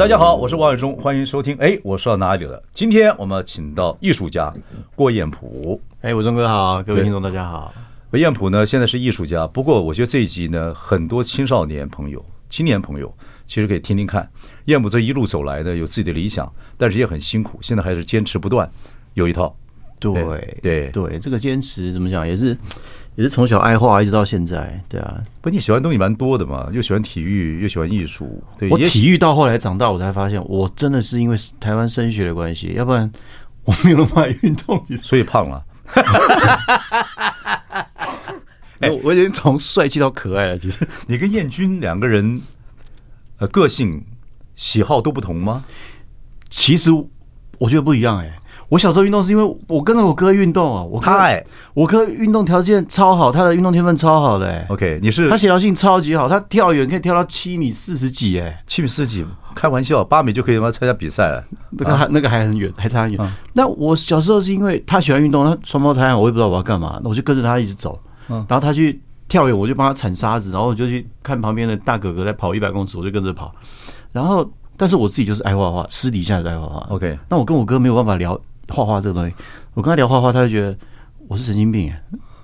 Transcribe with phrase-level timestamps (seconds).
[0.00, 1.54] 大家好，我是王伟忠，欢迎收听。
[1.58, 2.62] 哎，我说到哪里了？
[2.72, 4.50] 今天我们请到艺术家
[4.96, 5.78] 郭彦普。
[6.00, 7.70] 哎，伟忠哥好，各位听众大家好。
[8.12, 13.14] 彦普呢，现在是艺术家，不过我觉得这一集呢，很多青少年朋友、青年朋友
[13.46, 14.26] 其实可以听听看。
[14.64, 18.66] 彦普这一路走来的有自己的理想，但是也很辛苦，现在还是坚持不断，
[19.12, 19.54] 有一套。
[19.98, 20.14] 对
[20.62, 22.56] 对对，这个坚持怎么讲，也是。
[23.20, 25.22] 也是从小爱画一直到现在，对啊。
[25.42, 28.42] 不，你喜欢东西蛮多的嘛，又喜欢体育，又喜欢艺术。
[28.56, 33.12] 对，我体育到后来长大，我才发现，我真的是因为台湾升学的关系，要不然
[33.64, 35.62] 我没有那么爱运动，所以胖了。
[38.80, 40.56] 哎，我已经从帅气到可爱了。
[40.56, 42.40] 其实，你跟燕君两个人，
[43.36, 44.02] 呃，个性、
[44.56, 45.62] 喜好都不同吗？
[46.48, 46.90] 其实
[47.58, 48.39] 我觉得不一样，哎。
[48.70, 51.10] 我小时候运动是因为我跟着我哥运动啊，我哥
[51.74, 54.64] 我哥运动条件超好，他的运动天分超好的、欸。
[54.70, 59.26] OK，你是他协调性超级好，他跳远可以跳到七米四十几，哎，七米四十几，
[59.56, 61.44] 开玩笑，八米就可以他参加比赛了。
[61.70, 63.20] 那个还、啊、那个还很远，还差很远。
[63.20, 68.00] 啊、那我小时候是因为他喜欢运动，他双胞胎，我也不知道我要干嘛，那我就跟着他一直走。
[68.28, 73.52] 然后他去跳远，我就帮他铲沙子，然后我就去看旁边的大哥哥在跑一百公尺，我就跟着跑。
[74.12, 76.86] 然后，但是我自己就是爱画画，私底下就爱画画。
[76.90, 78.40] OK，那我跟我哥没有办法聊。
[78.70, 79.34] 画画这个东西，
[79.74, 80.76] 我跟他聊画画，他就觉得
[81.28, 81.92] 我是神经病。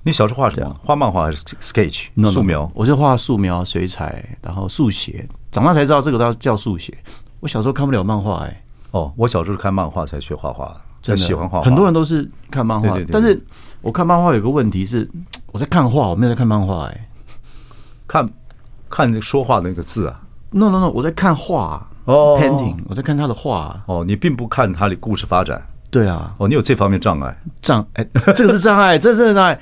[0.03, 0.77] 你小时候画什么？
[0.85, 2.07] 画漫画还是 sketch？
[2.31, 2.71] 素描？
[2.75, 5.27] 我就画素描、水彩，然后速写。
[5.51, 6.97] 长大才知道这个叫叫速写。
[7.41, 8.63] 我小时候看不了漫画，哎。
[8.93, 11.65] 哦，我小时候看漫画才学画画，真的喜欢画画。
[11.65, 13.45] 很多人都是看漫画，但是
[13.83, 15.11] 我看漫画有个问题是，
[15.48, 17.09] 我在看画，我没有在看漫画，哎。
[18.07, 18.29] 看，
[18.89, 20.23] 看说话的那个字啊
[20.53, 23.83] ？No No No，我在看画哦，painting，我在看他的画。
[23.86, 25.61] 哦，你并不看他的故事发展。
[25.91, 29.58] 对啊，哦，你有这方面障碍，障哎，这个是障碍，这真的障碍。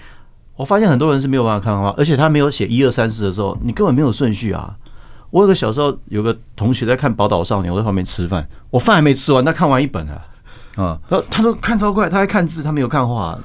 [0.57, 4.75] 我发现很多人是没有办法看画，而且他没有写一二三四的时候，你根本没有顺序啊。
[5.31, 10.27] 我有个小时候有个同学在看《宝岛少年》，我在旁边吃饭，我饭还没吃完，他看完一本啊，
[10.77, 13.37] 啊，他他说看超快，他还看字，他没有看画。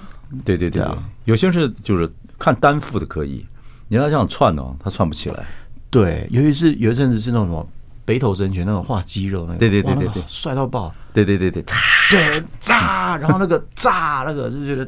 [0.46, 2.08] 对对对啊，有些人是就是
[2.38, 3.44] 看单幅的可以，
[3.88, 5.46] 你让他这样串哦，他串不起来。
[5.90, 7.68] 对，尤其是有一阵子是那种什么
[8.10, 10.92] 北斗神拳那种画肌肉那个，对对对对对，帅到爆。
[11.14, 11.64] 对对对对。
[12.10, 14.88] 对，炸，然后那个 炸，那个就觉得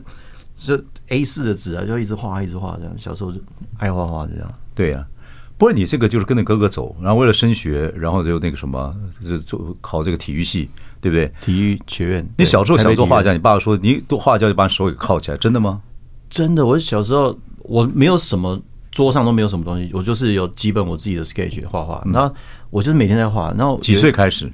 [0.55, 2.91] 是 A 四的纸啊，就一直画，一直画，这样。
[2.97, 3.39] 小时候就
[3.77, 4.51] 爱画画，这样。
[4.73, 5.05] 对呀、啊，
[5.55, 8.91] 不过你这个就是跟着哥哥走，然后为了升学，然后就那个什么，
[9.23, 10.67] 就做考这个体育系，
[10.99, 11.31] 对不对？
[11.41, 12.27] 体育学院。
[12.39, 15.79] 你小时候想做画家，你爸爸说你做画家就把手给铐起来，真的吗？
[16.27, 18.59] 真的，我小时候我没有什么，
[18.91, 22.35] 桌上都没有什么东西，我就是有几本我自己的 sketch 画画，然后
[22.69, 24.51] 我就是每天在画，然后几岁开始？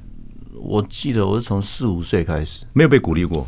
[0.60, 3.46] 我记得我是从四五岁开始，没有被鼓励过，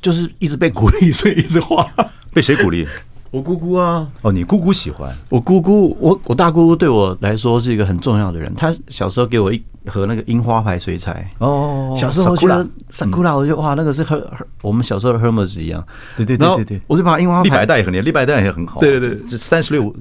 [0.00, 1.86] 就是一直被鼓励，所以一直画。
[2.32, 2.86] 被谁鼓励？
[3.32, 4.06] 我姑姑啊。
[4.20, 8.54] 哦，你姑姑喜欢我姑姑，我我大姑姑对我来说是一个很重要的人。
[8.54, 11.28] 她小时候给我一盒那个樱花牌水彩。
[11.38, 14.22] 哦，小时候觉得萨库拉，我就哇，那个是和
[14.60, 15.82] 我们小时候的 Hermes 一样。
[16.14, 17.42] 对对对对对，我就把樱花。
[17.42, 18.78] 立白带也很厉害，立白带也很好。
[18.80, 19.92] 对对对，是三十六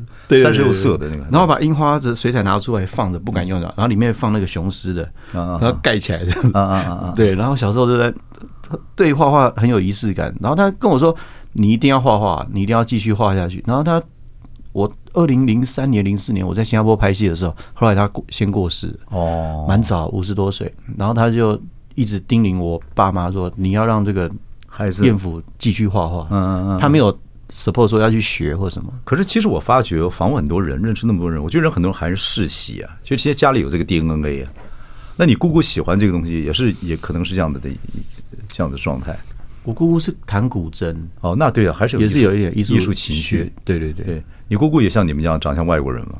[0.41, 1.25] 三十六色的那个。
[1.31, 6.31] 然后把樱花的水彩拿出来放着，不敢用的，然后里面放那个雄狮的，然后盖起来的。
[6.53, 6.75] 啊啊
[7.07, 7.13] 啊！
[7.15, 8.13] 对，然后小时候就在
[8.95, 10.33] 对画画很有仪式感。
[10.39, 11.15] 然后他跟我说。
[11.53, 13.61] 你一定要画画，你一定要继续画下去。
[13.67, 14.01] 然后他，
[14.71, 20.73] 我二零零三年、零四年我在新加坡拍戏的时候，后来他过先过世哦，蛮早五十多岁。
[20.97, 21.61] 然后他就
[21.93, 24.31] 一直叮咛我爸妈说：“你要让这个
[24.65, 27.19] 孩子艳福继续画画。”嗯嗯嗯，他没有
[27.49, 28.89] support 说要去学或什么。
[29.03, 34.53] 可是其实我发觉访问很多人，认识那么多人，我觉得人很多人还是世袭啊，就其实家里有这个 DNA 啊。
[35.17, 37.69] 那你姑姑喜欢这个东西，也是也可能是这样的的
[38.51, 39.17] 这样的状态。
[39.63, 43.53] 我姑姑是弹古筝哦，那对啊，还是也是有一点艺术艺术情绪。
[43.63, 46.15] 对对对，对你姑姑也像你们这样长像外国人吗？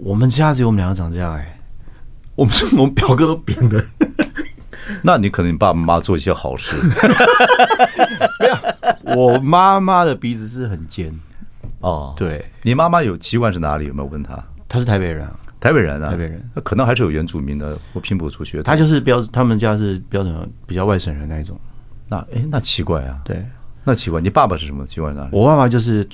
[0.00, 1.60] 我们家只有我们两个长这样哎，
[2.34, 3.84] 我们我们表哥都扁的。
[5.02, 6.74] 那你可能你爸爸妈妈做一些好事。
[8.40, 11.14] 没有，我妈妈的鼻子是很尖
[11.80, 12.14] 哦。
[12.16, 13.86] 对，你妈妈有籍贯是哪里？
[13.86, 14.42] 有没有问她？
[14.68, 15.28] 她是台北人，
[15.64, 16.46] 台北人啊，台北人。
[16.54, 18.62] 那可能还是有原住民的或拼搏出去。
[18.62, 21.58] 他就是标，他们家是标准比较外省人那一种。
[22.06, 23.18] 那哎，那奇怪啊！
[23.24, 23.42] 对，
[23.82, 24.20] 那奇怪。
[24.20, 24.86] 你爸爸是什么？
[24.86, 25.30] 奇怪哪里？
[25.32, 26.06] 我爸爸就是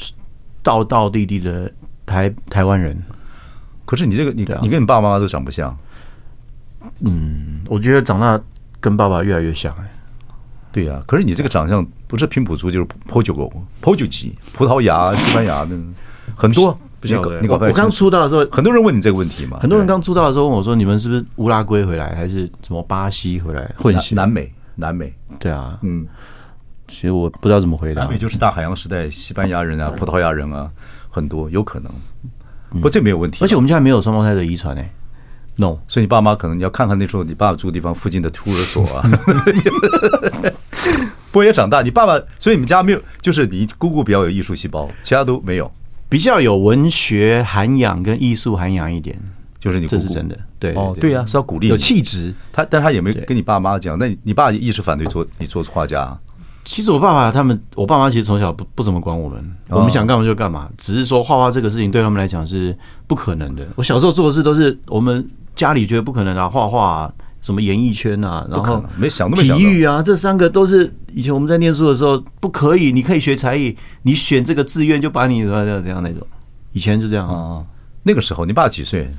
[0.62, 1.69] 道道地地的
[2.06, 2.97] 台台湾人。
[3.85, 5.76] 可是你这个，你你跟你爸爸妈妈都长不像。
[7.00, 8.41] 嗯，我觉得长大
[8.79, 9.91] 跟爸爸越来越像哎。
[10.70, 15.76] 对呀，可是你这个长相不是平埔族就是波酒狗、波酒鸡、葡萄牙、西班牙的
[16.37, 16.79] 很多。
[17.00, 19.58] 不是你我刚出道的时候，很多人问你这个问题嘛。
[19.61, 25.12] 很多人刚出道的时候问我说：“你们是不是乌拉圭回来，还是什么巴西回来混血？”南美，南美。
[25.38, 26.06] 对啊，嗯。
[26.87, 28.02] 其实我不知道怎么回答。
[28.02, 30.69] 南美就是大海洋时代，西班牙人啊，葡萄牙人啊，
[31.08, 32.81] 很多有可能。
[32.82, 33.44] 不，这没有问题。
[33.44, 34.91] 而且我们家没有双胞胎的遗传诶。
[35.56, 39.05] No，所以你爸妈可能你要看看那时候你爸爸住的地方附近的托儿所啊。
[41.31, 45.70] 不过也长大，你爸爸，所以你们家没有，就是你姑姑比较有艺术细胞，其他都没有。
[46.11, 49.19] 比较有文学涵养跟艺术涵养一点，
[49.59, 50.39] 就是你姑姑，这是真的。
[50.59, 52.35] 对哦，对呀，是要鼓励，有气质。
[52.53, 56.15] 他，但他也没跟你爸妈讲，那你爸一直反对做你做画家。
[56.62, 63.67] 其实我爸爸他们，我爸妈其实从小不不怎么管我们，哦、我们想干嘛就干嘛，只是说画画这个事情对他们来讲是不可能的。
[63.77, 72.93] 我小时候做的事都是我们家里觉得不可能啊，画画啊，什么演艺圈啊，然后没想那么体育啊，这三个都是以前我们在念书的时候不可以。
[72.93, 76.27] 你可以学才艺，你选这个志愿就把你怎么怎样那种，
[76.73, 77.67] 以前就这样啊、哦。
[78.03, 79.11] 那个时候你爸几岁？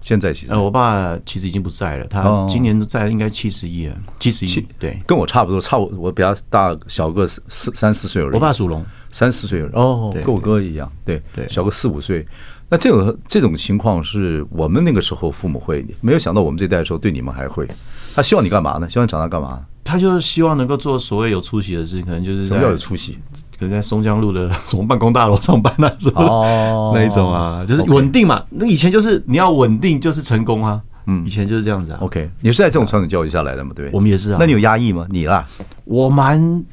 [0.00, 8.34] 现在其实，呃，我爸其实已经不在了，他今年都在，应该七十一了，七十一，对，跟我差不多，差我我比他大小个四三四岁而已。
[8.34, 12.26] 我爸属龙，三四岁哦，跟我哥一样，对对，小个四五岁。
[12.74, 17.68] 那这种这种情况是我们那个时候父母会，没有想到我们这代的时候对你们还会。
[18.16, 18.88] 他希望你干嘛呢？
[18.90, 19.60] 希望你长大干嘛？
[19.84, 23.16] 他就是希望能够做所谓有出息的事，可能就是什么叫有出息？
[23.56, 28.42] 可能在松江路的 什么办公大楼上班那种哦，那一种啊，就是稳定嘛。
[28.50, 31.98] 那以前就是你要稳定就是成功啊，嗯，以前就是这样子啊。
[32.00, 33.70] OK，你是在这种传统教育下来的吗？
[33.72, 34.38] 对，我们也是啊。
[34.40, 35.06] 那你有压抑吗？
[35.10, 35.46] 你啦，
[35.84, 36.64] 我蛮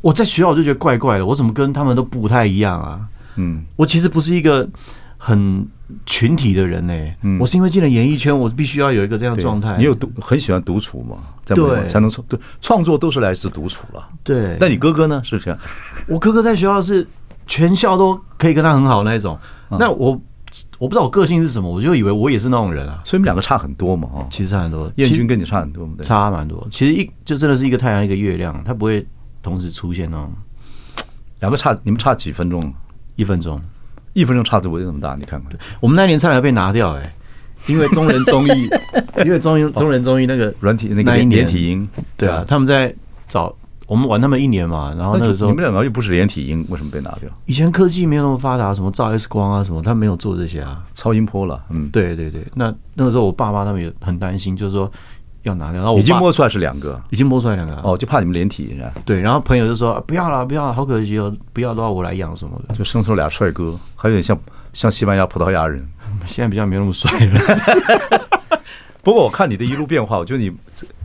[0.00, 3.00] 我在学校我就觉得怪怪的，我怎么跟他们都不太一样啊？
[3.36, 4.68] 嗯，我其实不是一个
[5.20, 5.68] 很。
[6.06, 7.16] 群体的人呢、欸？
[7.22, 9.76] 嗯，我是因为进了演艺圈，我必须要有一个这样的状态。
[9.76, 11.16] 你有独很喜欢独处吗？
[11.44, 14.08] 对，才能创对创作都是来自独处了。
[14.22, 15.20] 对，那你哥哥呢？
[15.24, 15.58] 是不是？
[16.06, 17.04] 我哥哥在学校是
[17.44, 19.36] 全校都可以跟他很好那一种。
[19.70, 20.12] 嗯、那我
[20.78, 23.02] 我不知道我个性是什么，我就以为我也是那种人啊。
[23.04, 24.08] 所以你们两个差很多嘛？
[24.14, 24.92] 哦，其实差很多。
[24.94, 25.94] 彦君跟你差很多吗？
[26.02, 26.64] 差蛮多。
[26.70, 29.04] 其实一就真的是一个太阳一个月亮，他不会
[29.42, 30.32] 同时出现那种。
[31.40, 32.72] 两个差你们差几分钟？
[33.16, 33.60] 一分钟。
[34.12, 37.12] 一分钟差这么这么大，你看看，我们那年差点被拿掉哎、欸，
[37.66, 38.68] 因为中人综艺，
[39.24, 42.94] 因为中人中人综艺那个软体那个连体婴，对啊，他们在
[43.28, 43.54] 找
[43.86, 47.30] 我们玩他们一年嘛，然后那个时候你们两个又不是连体婴，为什么被拿掉？
[47.46, 54.90] 以前科技没有那么发达，什么照 X 光啊什么，他没有做这些啊，超音波了，嗯，对对对，那那个时候我爸妈他们也很担心，就是说。
[55.42, 58.92] 要拿掉，然后我已经摸出来是两个，已经摸出来两个哦，就怕你们连体是吧？
[59.04, 64.38] 对，然后朋友就说不要了，不要了，好可惜哦，不要的话我来养什么的，就生出俩帅哥，还有点像
[64.72, 65.86] 像西班牙、葡萄牙人，
[66.26, 68.20] 现在比较没那么帅了。
[69.02, 70.52] 不过我看你的一路变化，我觉得你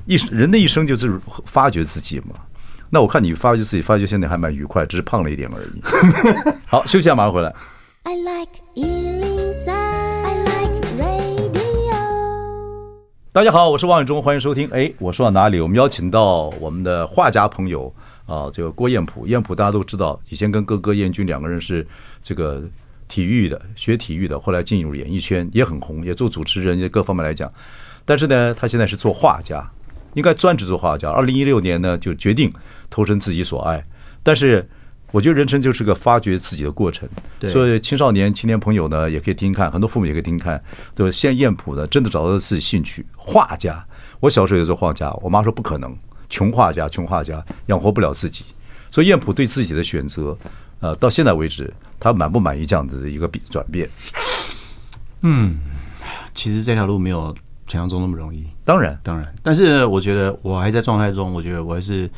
[0.05, 2.35] 一生人的一生就是发掘自己嘛。
[2.89, 5.81] 那我看你发掘自己，发掘现在还蛮愉快，只是胖了一点而已。
[6.67, 7.53] 好，休息一下，马上回来。
[8.03, 9.34] I like
[13.35, 14.65] 大家好，我是王永忠，欢迎收听。
[14.69, 15.59] 哎，我说到哪里？
[15.59, 17.93] 我们邀请到我们的画家朋友
[18.25, 19.27] 啊，这个郭彦普。
[19.27, 21.85] 彦普大家都知道，以前跟哥哥彦君两个人是
[22.23, 22.63] 这个
[23.09, 27.51] 体育的，学体育的，后来进入演艺圈也很红，也做主持人，也各方面来讲。
[28.05, 29.69] 但是呢，他现在是做画家，
[30.13, 31.09] 应该专职做画家。
[31.09, 32.49] 二零一六年呢，就决定
[32.89, 33.83] 投身自己所爱，
[34.23, 34.65] 但是。
[35.11, 37.07] 我觉得人生就是个发掘自己的过程，
[37.47, 40.61] 所以青少年、青年朋友呢，也可以听看，很多父母也可以听看。
[40.93, 43.81] 对，现在彦溥呢，真的找到了自己兴趣，画家。
[44.19, 45.95] 我小时候也做画家，我妈说不可能，
[46.27, 48.43] 穷画家，穷画家养活不了自己。
[48.91, 50.37] 所以燕普对自己的选择，
[50.81, 53.89] 呃，到现在为止，他满不满意这样子的一个转变？
[55.21, 55.57] 嗯，
[56.33, 57.33] 其实这条路没有
[57.67, 58.45] 想象中那么容易。
[58.65, 62.09] 当然，当然，但是我觉得我还在状态中，我觉得我还是。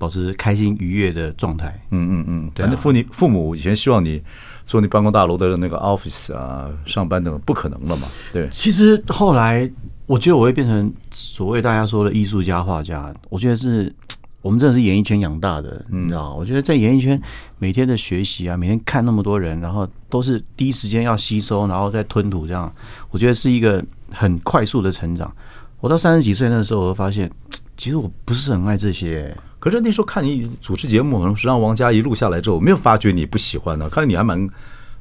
[0.00, 1.78] 保持开心愉悦的状态。
[1.90, 4.20] 嗯嗯嗯，反正父你父母以前希望你
[4.64, 8.08] 做那办公大楼的那个 office 啊，上班等，不可能了嘛？
[8.32, 8.48] 对。
[8.50, 9.70] 其实后来，
[10.06, 13.12] 我觉得我会变成所谓大家说的艺术家、画家。
[13.28, 13.94] 我觉得是
[14.40, 16.34] 我们真的是演艺圈养大的，你知道？
[16.34, 17.20] 我觉得在演艺圈
[17.58, 22.72] 每天的学习啊，每天看那么多人，然后都是第一时间要吸收，然后再吞吐，这样
[23.10, 25.30] 我觉得是一个很快速的成长。
[25.78, 27.30] 我到三十几岁那时候，我会发现，
[27.76, 29.36] 其实我不是很爱这些。
[29.60, 34.48] 可是那时候看你主持节目，可能是让王佳一录下来之后，我没有发觉你不喜欢的，看来你还蛮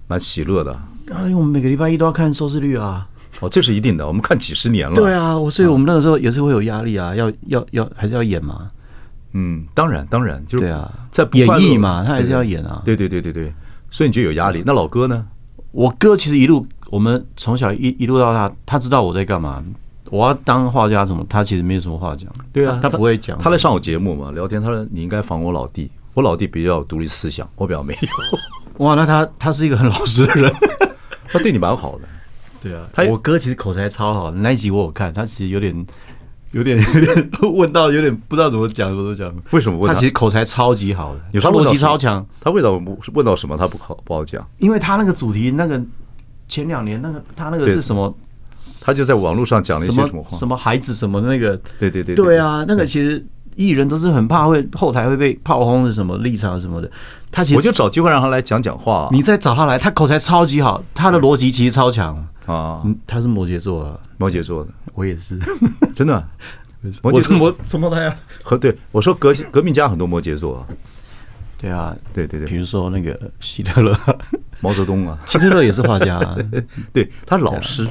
[0.05, 0.73] 蛮喜乐的。
[0.73, 3.07] 啊，因为我们每个礼拜一都要看收视率啊。
[3.39, 4.95] 哦，这是一定的，我们看几十年了。
[4.95, 8.69] 对啊，我所以我们那个时候也是会有压力啊，要要要还是要演嘛。
[9.31, 12.81] 嗯，当然当然，就是对啊，在演绎嘛，他还是要演啊。
[12.83, 13.53] 对对对对对，
[13.89, 14.61] 所以你就有压力。
[14.65, 15.25] 那老哥呢？
[15.71, 19.63] 我哥其实一路，我们从小一一路到大，他知道我在干嘛。
[20.09, 22.29] 我要当画家，什么他其实没有什么话讲。
[22.51, 23.37] 对啊，他，他不会讲。
[23.37, 24.61] 他来上我节目嘛，聊天。
[24.61, 27.99] 他说你应该防我老弟，我老弟比较独立思想，我比较没有。
[28.85, 30.53] 哇，那他他是一个很老实的人，
[31.31, 32.05] 他对你蛮好的。
[32.61, 35.85] 对啊，他我哥其实口才超好，那一集我有看，他其实有点。
[36.51, 39.31] 有点有点问到有点不知道怎么讲，怎么讲？
[39.51, 39.93] 为什么问他？
[39.93, 42.25] 他其实口才超级好的，有他逻辑超强。
[42.41, 42.71] 他问到
[43.13, 43.55] 问到什么？
[43.55, 45.79] 他不好不好讲，因为他那个主题，那个
[46.47, 48.11] 前两年那个他那个是什么？
[48.83, 50.37] 他就在网络上讲了一些什么话？
[50.37, 51.55] 什么孩子什么那个？
[51.77, 53.23] 对对对对啊，那个其实
[53.55, 56.89] 艺人都是很怕会后台会被炮轰的什么立场什么的。
[57.31, 59.09] 他其实我就找机会让他来讲讲话。
[59.11, 62.81] 你再找他来，他口才超级好，他的逻辑其实超强啊。
[63.05, 65.39] 他是摩羯座的，摩羯座的，我也是，
[65.95, 66.27] 真的。
[67.03, 68.15] 我是摩什么的呀？
[68.41, 70.65] 和对我说革革命家很多摩羯座，
[71.57, 73.93] 对啊，对对对，比如说那个希特勒、
[74.61, 76.17] 毛泽东啊， 希特勒也是画家，
[76.93, 77.85] 对，他老师，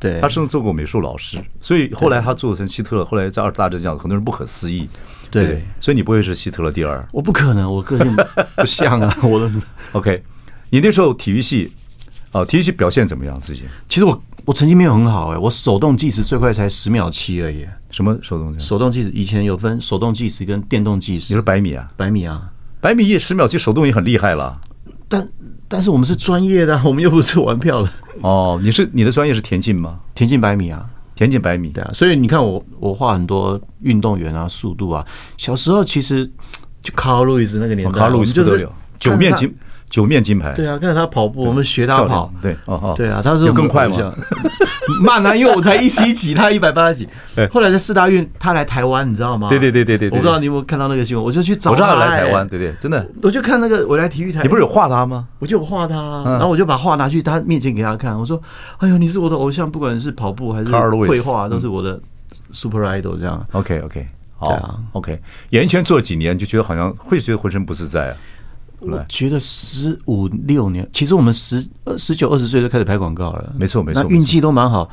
[0.00, 4.88] 对，他甚至做过美术老师，所以后来他做成希特勒，后来在二次大战这样，很多人不可思议，
[5.30, 8.16] 对，所以你不会是希特勒第二，我不可能，我个性
[8.56, 9.52] 不像啊，我的
[9.92, 10.22] OK，
[10.70, 11.70] 你那时候体育系
[12.32, 13.38] 啊，体育系表现怎么样？
[13.38, 14.20] 自己其实我。
[14.46, 17.66] 我成绩没有很好哎，我手动计时最快才十秒七而已。
[17.90, 18.66] 什么手动计时？
[18.66, 21.34] 手动计时以前有分手动计时跟电动计时。
[21.34, 21.86] 你说百米啊？
[21.94, 22.50] 百米啊？
[22.80, 24.58] 百米一十秒七，手动也很厉害了。
[25.10, 25.28] 但
[25.66, 27.90] 但是我们是专业的，我们又不是玩票的。
[28.20, 29.98] 哦，你是你的专业是田径吗？
[30.14, 30.86] 田径百米啊，
[31.16, 31.70] 田径百米。
[31.70, 35.04] 对啊，所以你看我我画很多运动员啊，速度啊。
[35.36, 36.24] 小时候其实
[36.80, 38.68] 就卡尔路易斯那个年代，卡尔路易斯就是
[39.00, 39.52] 九面金。
[39.90, 43.96] 九面金牌，对啊，看着他跑步，我们学他跑，对，哦哦，对啊，他是更快嘛？
[45.02, 47.08] 慢啊，因为我才一七几，他一百八十几。
[47.52, 49.48] 后来在四大运，他来台湾，你知道吗？
[49.48, 55.26] 对对对对对，我不知道你有没有看到那个新闻，我就去找他来台湾，对对，真的，我就看那个我来体育台，你不是有画他吗？
[55.40, 58.40] 我就有画他，然后我就把画拿去他面前给他看，我说
[58.78, 62.00] ：“哎呦，你是我的偶像，不管是跑步还是绘画，都是我的
[62.52, 64.06] super idol。”这样，OK OK，
[64.38, 65.20] 好，OK，
[65.50, 68.16] 演艺圈做了几年，就觉得好像会觉得浑身不自在啊。
[68.80, 74.88] 我觉得十五六年，其实我们十二十九二十岁就开始拍广告了，没错没错，那运气都蛮好。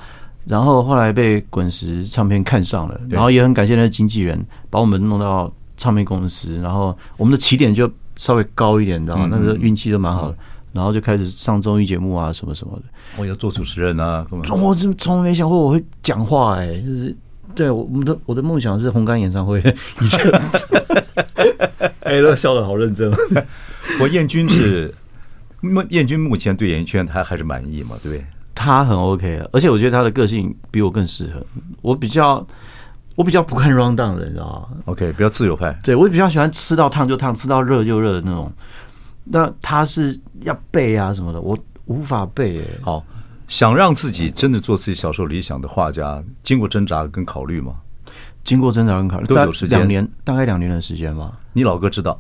[0.46, 10.38] 然后后来被滚石唱片看上了，然后也很感谢那个经纪人把我们弄到唱片公司，然后我们的起点就稍微高一点，然后那时候运气都蛮好的，
[10.72, 12.84] 然后就开始上综艺节目啊什么什么的。
[13.18, 14.26] 我要做主持人啊，
[14.62, 17.14] 我真从来没想过我会讲话哎，就是
[17.54, 19.60] 对我们的我的梦想是红磡演唱会，
[20.02, 20.32] 以 前
[22.04, 23.12] 哎，都笑得好认真。
[24.00, 24.94] 我燕君是，
[25.90, 27.98] 燕君目前对演艺圈他还是满意嘛？
[28.04, 28.26] 对？
[28.54, 31.46] 他很 OK 啊，而且我觉得他的个性比我更适合。
[31.82, 32.46] 我比较，
[33.16, 35.78] 我比较不看 round down 的，你知道吗？OK，比较自由派。
[35.84, 38.52] 对，我比较喜欢吃到烫就烫，吃到热就热的那种。
[39.24, 42.64] 那他是要背啊什么的，我无法背。
[42.82, 43.06] 好，
[43.48, 47.76] 想让自己真的做自己小时候理想的画家，经过挣扎跟考虑吗？
[48.44, 49.80] 经过挣扎跟考虑，多久时间？
[49.80, 51.38] 两年，大概两年的时间吧。
[51.54, 52.20] 你老哥知道？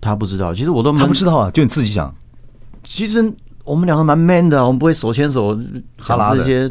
[0.00, 2.14] 他不知道，其实我都他不知道啊，就你自己想。
[2.84, 3.32] 其实
[3.64, 5.58] 我们两个蛮 man 的，我们不会手牵手
[5.98, 6.70] 哈拉这些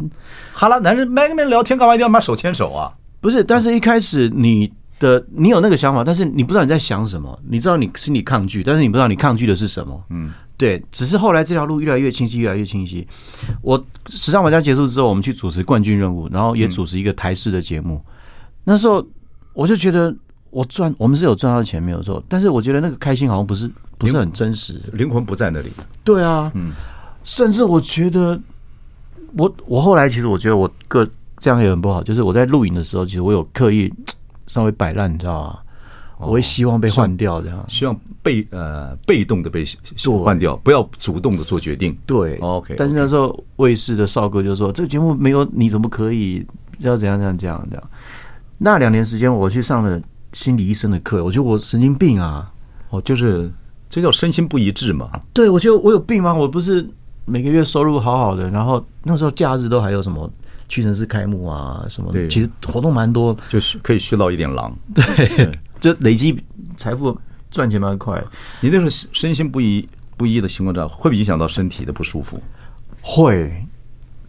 [0.53, 0.77] 哈拉。
[0.79, 2.93] 男人 man man 聊天干嘛一定要把手牵手啊？
[3.19, 10.01] 不是，但是一开始你的你有那个想法，但是你不知道你在想什么，你知道你心里抗拒，但是你不知道你抗拒的是什么。
[10.09, 13.05] 嗯，对，只是后来这条路越来越清晰，越来越清晰。
[13.61, 18.01] 我时尚玩家结束之后，我们去主持冠军任务，然后也主持一个台式的节目。
[18.63, 19.05] 那时候
[19.53, 20.15] 我就觉得。
[20.55, 25.69] 我赚，我们是有赚到钱没有错，但是我觉得那个开心好像不是不是很真实，灵魂不在那里。
[26.01, 26.71] 对啊，嗯，
[27.25, 28.39] 甚至我觉得，
[29.35, 31.05] 我我后来其实我觉得我个
[31.39, 33.93] 这样也很不好，就是我在录影的时候，其实我有刻意
[34.47, 35.59] 稍微摆烂，你知道吗？
[36.19, 39.65] 我会希望被换掉，这样希望被呃被动的被
[40.23, 41.93] 换掉，不要主动的做决定。
[42.05, 42.75] 对，OK。
[42.77, 46.47] 但是那时候卫视的少哥就说：“这个节目没有你怎么可以
[46.79, 47.83] 要怎样怎样这样这样。”
[48.57, 50.01] 那两年时间我去上了。
[50.35, 52.51] 心理医生的课，我觉得我神经病啊！
[52.89, 53.49] 哦，就是
[53.89, 55.09] 这叫身心不一致嘛。
[55.31, 56.33] 对，我觉得我有病吗？
[56.33, 56.85] 我不是
[57.23, 60.29] 每个月收入好好的，然后那时候假日都还有什么
[60.67, 64.77] 屈臣氏开幕啊什么的，其实活动蛮多，就是可以学到一点狼。
[64.93, 66.37] 对，就累积
[66.75, 67.17] 财富，
[67.49, 68.21] 赚钱蛮快。
[68.59, 69.87] 你那时候身心不一
[70.17, 72.37] 不一的情况下，会不会影响到身体的不舒服？
[73.01, 73.65] 会。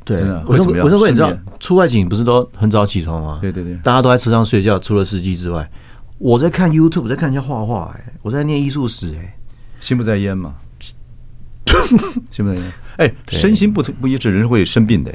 [0.05, 3.39] 对，我就我说，你知道出外景不是都很早起床吗？
[3.43, 5.69] 对对对，大家都在车上睡觉，除了司机之外。
[6.19, 9.37] 我在看 YouTube，我在看人家画画，哎，我在念艺术史，哎，
[9.81, 10.55] 心不在焉嘛，
[12.31, 12.73] 心不在焉。
[12.97, 15.15] 哎，身心不不一致，人会生病的，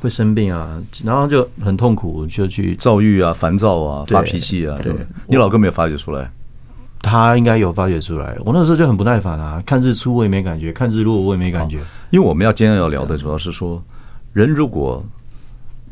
[0.00, 4.76] 会生病啊，然后就很痛苦，就去躁郁啊、烦躁啊、发脾气啊。
[4.82, 4.92] 对，
[5.28, 6.28] 你老哥没有发觉出来？
[7.02, 8.36] 他应该有发觉出来。
[8.44, 11.78] 我那时候就很不耐烦啊，看日出我也没感觉，看日落我也没感觉。
[12.10, 13.82] 因为我们要今天要聊的主要是说，
[14.32, 15.02] 人如果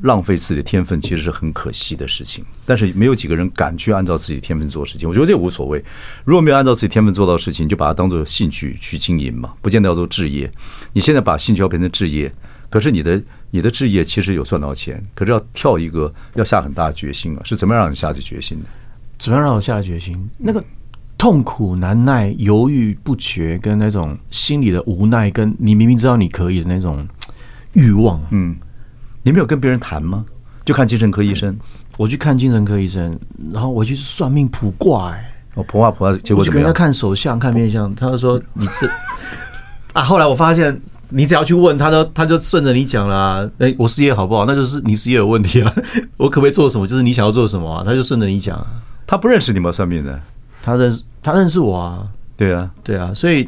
[0.03, 2.45] 浪费自己的天分，其实是很可惜的事情。
[2.65, 5.09] 但是没有几个人敢去按照自己的天分做事情。
[5.09, 5.83] 我觉得这无所谓。
[6.25, 10.51] 如果没有按照自己天分做到的事情，就把它当做兴趣去经营嘛，不见得要做置业。
[10.93, 12.33] 你现在把兴趣要变成置业，
[12.71, 17.41] 可是你的你的置业其实有赚到钱，可是要跳一个要下很大的决心啊。
[17.45, 18.67] 是怎么样让你下这决心的？
[19.19, 20.31] 怎么样让我下决心？
[20.39, 20.63] 那个
[21.17, 27.07] 痛苦难耐、犹豫不决，跟那种心里的无奈，跟你明明知道你可以的那种
[27.73, 28.55] 欲望，嗯。
[29.29, 30.25] 你没有跟别人谈吗？
[30.65, 31.55] 就看精神科医生，
[31.99, 33.19] 我去看精神科医生，
[33.53, 36.65] 然后我去算命卜卦，哎，我卜卦卜卦，结果怎么样？
[36.65, 38.91] 跟他看手相、看面相，他就说 你是
[39.93, 40.03] 啊。
[40.03, 40.81] 后来我发现，
[41.11, 43.47] 你只要去问他，都他就顺着你讲啦。
[43.59, 44.47] 哎，我事业好不好？
[44.47, 45.71] 那就是你事业有问题啊。
[46.17, 46.87] 我可不可以做什么？
[46.87, 47.83] 就是你想要做什么啊？
[47.85, 48.67] 他就顺着你讲。
[49.07, 49.71] 他不认识你吗？
[49.71, 50.19] 算命的，
[50.63, 52.07] 他认识，他认识我啊。
[52.35, 53.47] 对啊，对啊，所以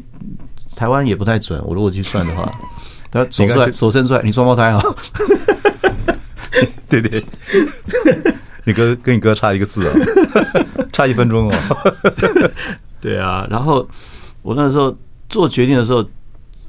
[0.76, 1.58] 台湾也不太准。
[1.64, 2.52] 我如果去算的话，
[3.10, 4.80] 他手出来，手伸出来，你双胞胎啊。
[6.90, 7.24] 对对，
[8.64, 9.94] 你哥跟你哥差一个字啊，
[10.92, 11.54] 差一分钟哦。
[13.00, 13.88] 对啊，然后
[14.42, 14.94] 我那时候
[15.28, 16.04] 做决定的时候，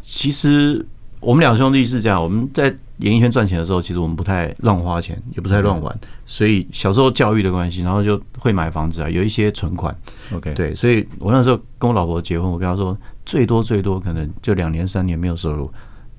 [0.02, 0.86] 其实
[1.20, 9.94] 我们两兄弟是这样，我们在演艺圈赚钱的时候，其实我们不太乱花钱，也不太乱玩，所以小时候教育的关系，然后就会买房子啊，有一些存款。
[10.34, 15.70] OK，对，所以我那时候跟我老婆结婚，我跟她说，最多最多可能就两年三年没有收入。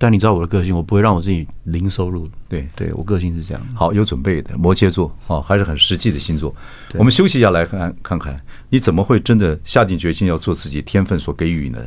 [0.02, 2.28] 但你知道我的个性，我不会让我自己零收入。
[2.48, 3.66] 对，对我个性是这样。
[3.72, 6.52] 好，有准备的摩羯座，哦，还是很实际的星座。
[6.94, 11.78] 我们休息一下，来看看看你怎么会真的下定决心要做自己天分所给予呢？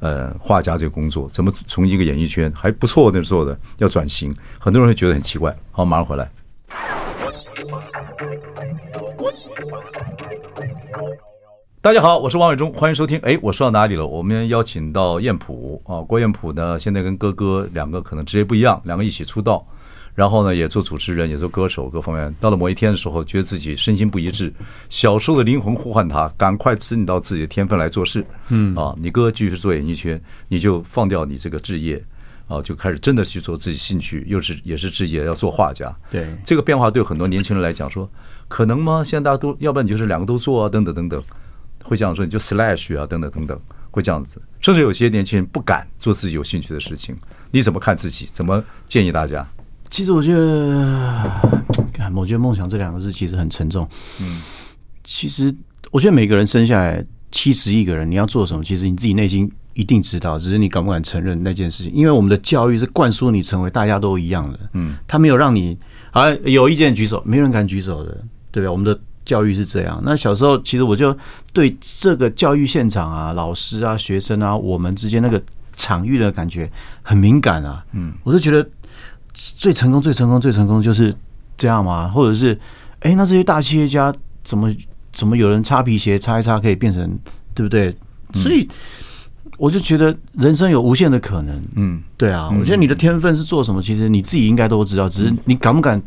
[0.00, 4.36] 呃，画家这个工作，怎么从一个演艺圈还不错的做的要转型？
[4.58, 5.56] 很多人会觉得很奇怪。
[5.70, 6.30] 好，马上回来。
[11.86, 13.16] 大家好，我是王伟忠，欢迎收听。
[13.20, 14.04] 哎，我说到哪里了？
[14.04, 19.64] 我们邀请到燕普啊，郭燕普呢，现在跟哥哥两个可能职业不一样，两个一起出道，
[20.12, 22.34] 然后呢也做主持人，也做歌手，各方面。
[22.40, 24.52] 到了某一天的时候，觉得自己身心不一致，
[24.88, 28.26] 小时候的灵魂呼唤他，赶快指引到自己的天分来做事。
[28.48, 32.04] 嗯啊，你哥继续做演艺圈，你就放掉你这个置业
[32.48, 35.96] 啊，就开始真的去做自己兴趣，又是也是职业，要做画家。
[36.10, 38.10] 对这个变化，对很多年轻人来讲说，
[38.48, 39.04] 可能吗？
[39.04, 41.22] 现在大家都要不然你就是两个都做啊，等等等等。
[41.86, 43.60] 会这样说，你就 slash 啊，等等等等，
[43.92, 44.42] 会这样子。
[44.60, 47.16] 甚至有些年轻人不敢做自己有兴趣的事情，
[47.52, 48.26] 你怎么看自己？
[48.32, 49.46] 怎么建议大家？
[49.88, 51.40] 其实我觉得，
[52.12, 53.88] 我觉得梦想这两个字其实很沉重。
[54.20, 54.42] 嗯，
[55.04, 55.54] 其实
[55.92, 58.64] 我觉得每个人生下来七十亿个人，你要做什么？
[58.64, 61.92] 其实你自己内心一定知道，只是你敢不敢承认那件事情。
[61.92, 64.58] 因为我们的教育是灌输你成为大家都一样的。
[64.72, 65.78] 嗯，他没有让你
[66.10, 68.72] 啊有意见举手，没人敢举手的，对吧？
[68.72, 69.00] 我们的。
[69.26, 71.14] 教育是这样，那小时候其实我就
[71.52, 75.42] 对这个教育现场啊、老师啊、学生啊，我们之间那个
[75.76, 76.70] 场域的感觉
[77.02, 77.84] 很敏感啊。
[77.92, 78.66] 嗯，我就觉得
[79.34, 81.12] 最成功、最成功、最成功就是
[81.56, 82.54] 这样嘛，或者是
[83.00, 84.72] 哎、欸，那这些大企业家怎么
[85.12, 87.18] 怎么有人擦皮鞋擦一擦可以变成
[87.52, 87.94] 对不对？
[88.32, 88.68] 所以
[89.58, 91.60] 我就觉得人生有无限的可能。
[91.74, 96.00] 嗯，对啊，我觉得你的天分是做什么，其实你自己应该都知道，只是你敢不敢。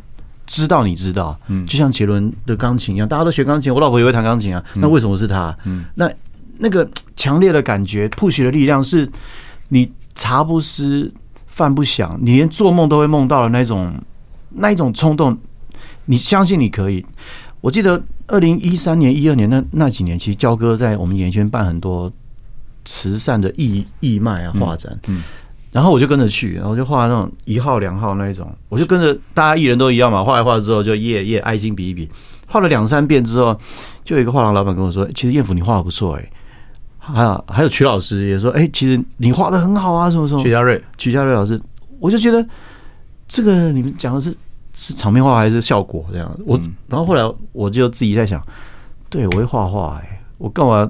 [0.50, 5.56] 知道你知道，嗯，就像杰伦的钢琴一样，大家都学钢琴，我老婆也会弹钢琴啊，那为什么是他？
[5.64, 6.12] 嗯，那
[6.58, 9.08] 那个强烈的感觉，push 的力量是，
[9.68, 11.14] 你茶不思
[11.46, 13.94] 饭不想，你连做梦都会梦到的那种
[14.50, 15.38] 那一种冲动，
[16.06, 17.06] 你相信你可以。
[17.62, 22.12] 我记得二零一三年、一二年那那几年，其实焦哥在我们演艺圈办很多
[22.86, 25.22] 慈善的义义卖啊画展，嗯。
[25.72, 32.10] 然后我就跟着去，然后就画那种一号、两号那一种，我就跟着大家艺人都一样嘛，画来画之后就耶耶爱心比一比，
[32.48, 33.56] 画了两三遍之后，
[34.04, 36.30] 就有一个画廊老板跟我说：“其实艳福你画的不错哎。”
[36.98, 41.60] 还有还有曲老师也说：“哎，其实你画的很好啊，什么什么。”曲家瑞，曲家瑞老师，
[42.00, 42.46] 我就觉得
[43.28, 44.36] 这个你们讲的是
[44.74, 46.40] 是场面话还是效果这样？
[46.46, 48.40] 我然后后来我就自己在想，
[49.10, 50.90] 对我会画画哎，我干嘛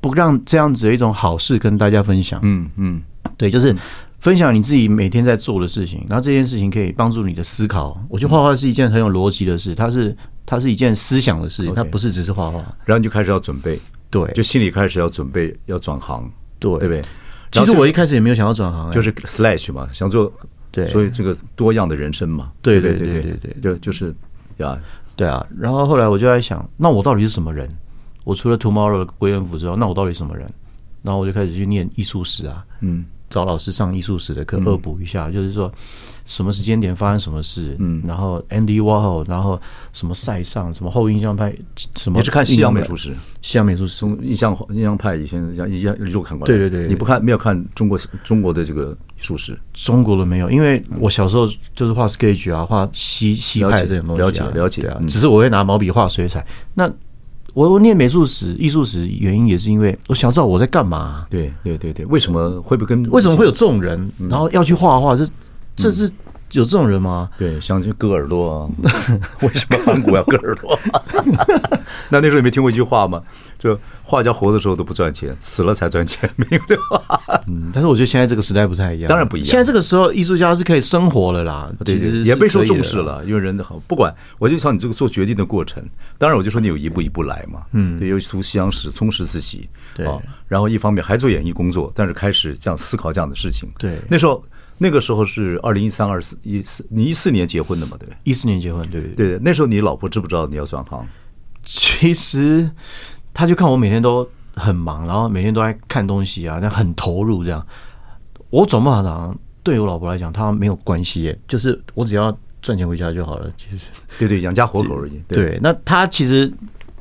[0.00, 2.38] 不让这样子的一种好事跟大家分享？
[2.42, 3.02] 嗯嗯。
[3.36, 3.74] 对，就是
[4.20, 8.00] 分享你自己每天在做的事情，然后这件事情可以帮助你的思考。
[8.08, 10.16] 我觉得画画是一件很有逻辑的事，它是
[10.46, 12.58] 它是一件思想的事情，它不是只是画画。
[12.84, 17.04] 然后你就开始要准备，对，就心里开始要准备要转行，对，对不对？
[17.50, 20.32] 其实我一开始也没有想要转行，就是 slash 嘛，想做
[20.70, 24.14] 对，所以这个多样的人生嘛，对对对对对对，就就是
[24.58, 24.78] 呀，
[25.16, 25.46] 对啊。
[25.58, 27.68] 然后后来我就在想，那我到底是什么人？
[28.24, 30.48] 我除了 Tomorrow 的归元府之后，那我到底什么人？
[31.02, 33.04] 然后我就开始去念艺术史啊，嗯。
[33.32, 35.72] 找老师上艺术史的课恶补一下，就是说。
[36.24, 37.74] 什么时间点发生什么事？
[37.80, 39.60] 嗯，然后 Andy Warhol，然后
[39.92, 41.52] 什么塞尚，什么后印象派，
[41.96, 42.20] 什么？
[42.20, 43.12] 你是看西洋美术史？
[43.42, 46.56] 西洋美术史，从印象印象派以前像一样一路看过来。
[46.56, 49.58] 对对对，你不看没有看中国中国的这个艺术史？
[49.72, 55.02] 中国的没有，因为我小时候就是画 sketch 啊，画西西派这种东西，了解了解啊。
[55.08, 56.46] 只是我会拿毛笔画水彩。
[56.72, 56.88] 那
[57.54, 61.26] 我我念美术史、艺术史，原因也是因为我想知道我在干嘛。
[61.28, 65.14] 对对对对，为什么会不跟为什么会有这种人，然后要去画画？
[65.16, 65.28] 这
[65.76, 66.10] 这是。
[66.52, 67.28] 有这种人吗？
[67.38, 68.88] 对，想去割耳朵啊？
[69.42, 70.78] 为什么反骨要割耳朵？
[72.08, 73.22] 那那时候你没听过一句话吗？
[73.58, 77.20] 就画家活的时候都不赚钱，死了才赚钱，没有对吧？
[77.46, 79.48] 嗯，但是我觉得现在这个时代不太一样，当然不一样。
[79.48, 83.80] 现在这个时候，艺术家是可以生活了啦，对，也备受重视了，因为人的好。
[83.86, 85.82] 不管，我就想你这个做决定的过程，
[86.18, 90.06] 当然我就说你有一步一步来嘛，嗯，对，尤其读西洋史，充实自己，对，
[90.48, 94.44] 然后一方面还做演艺工作，但是开始这样思考这样的事情，对，那时候。
[94.82, 97.96] 那个时候是二零一三、二四、一四，你一四年结婚的嘛？
[97.96, 99.38] 对不对，一四年结婚，对对对。
[99.40, 101.06] 那时候你老婆知不知道你要转行？
[101.62, 102.68] 其实，
[103.32, 107.64] 他就看我每天都很忙，然后每天都在看东西啊，那很投入这样。
[108.50, 113.48] 我转不转行，对我老婆来讲，她没有关系，就是我只要赚钱回家就好了。
[113.56, 113.86] 其实，
[114.18, 115.22] 对对，养家活口而已。
[115.28, 116.52] 对，对，那他其实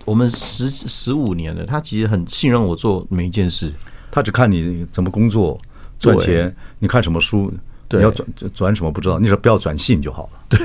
[0.05, 3.73] 我们十十五年了，他其实很信任我做每一件事。
[4.11, 5.59] 他只看你怎么工作
[5.97, 7.51] 赚钱，你看什么书。
[7.99, 10.39] 你要转转什么不知道，你说不要转性就好了。
[10.49, 10.59] 对，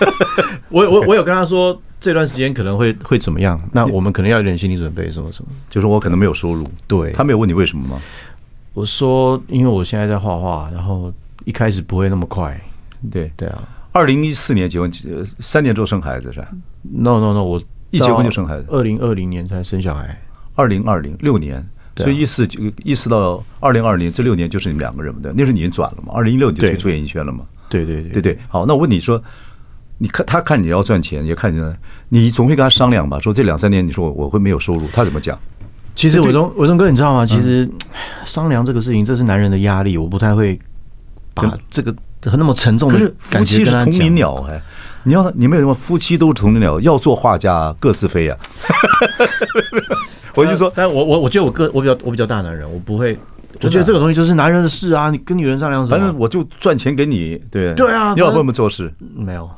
[0.68, 6.66] 我我我有跟他说这段时间可能会会怎么样，那我们可能要有点心理准备，什么什么，就是我可能没有收入。
[6.86, 8.00] 对，他没有问你为什么吗？
[8.74, 11.12] 我说因为我现在在画画，然后
[11.44, 12.58] 一开始不会那么快。
[13.10, 13.62] 对对啊，
[13.92, 14.90] 二零一四年结婚，
[15.40, 16.48] 三年之后生孩子是吧
[16.82, 20.20] ？No No No，我一结婚就生孩子，二零二零年才生小孩，
[20.54, 21.66] 二零二零六年。
[21.96, 26.12] 所以意思就一四到二零二零这六年就是你们两个人的，那时候你已经转了嘛？
[26.14, 27.44] 二零一六你就退出演艺圈了嘛？
[27.68, 28.38] 对对对对对。
[28.48, 29.22] 好，那我问你说，
[29.98, 31.62] 你看他看你要赚钱，也看你，
[32.08, 33.18] 你总会跟他商量吧？
[33.20, 35.38] 说这两三年你说我我会没有收入，他怎么讲？
[35.94, 37.26] 其实伟忠伟忠哥，你知道吗？
[37.26, 37.68] 其实
[38.24, 40.58] 商量这个事情，这是男人的压力，我不太会
[41.34, 42.98] 把这个那么沉重的
[43.30, 43.84] 感觉跟他讲。
[43.84, 44.60] 夫妻是同林鸟哎，
[45.04, 48.36] 你要你们有什么夫妻都是同林鸟，要做画家各自飞呀。
[50.34, 53.18] 我就说，但我我我觉得我个我比较我比较大男人，我不会，
[53.60, 55.98] 我觉得这个东西就是男人的事啊，你跟女人商量什么？
[55.98, 58.14] 反正我就赚钱给你，对对啊。
[58.14, 58.92] 你老婆有没有做事？
[59.14, 59.50] 没有。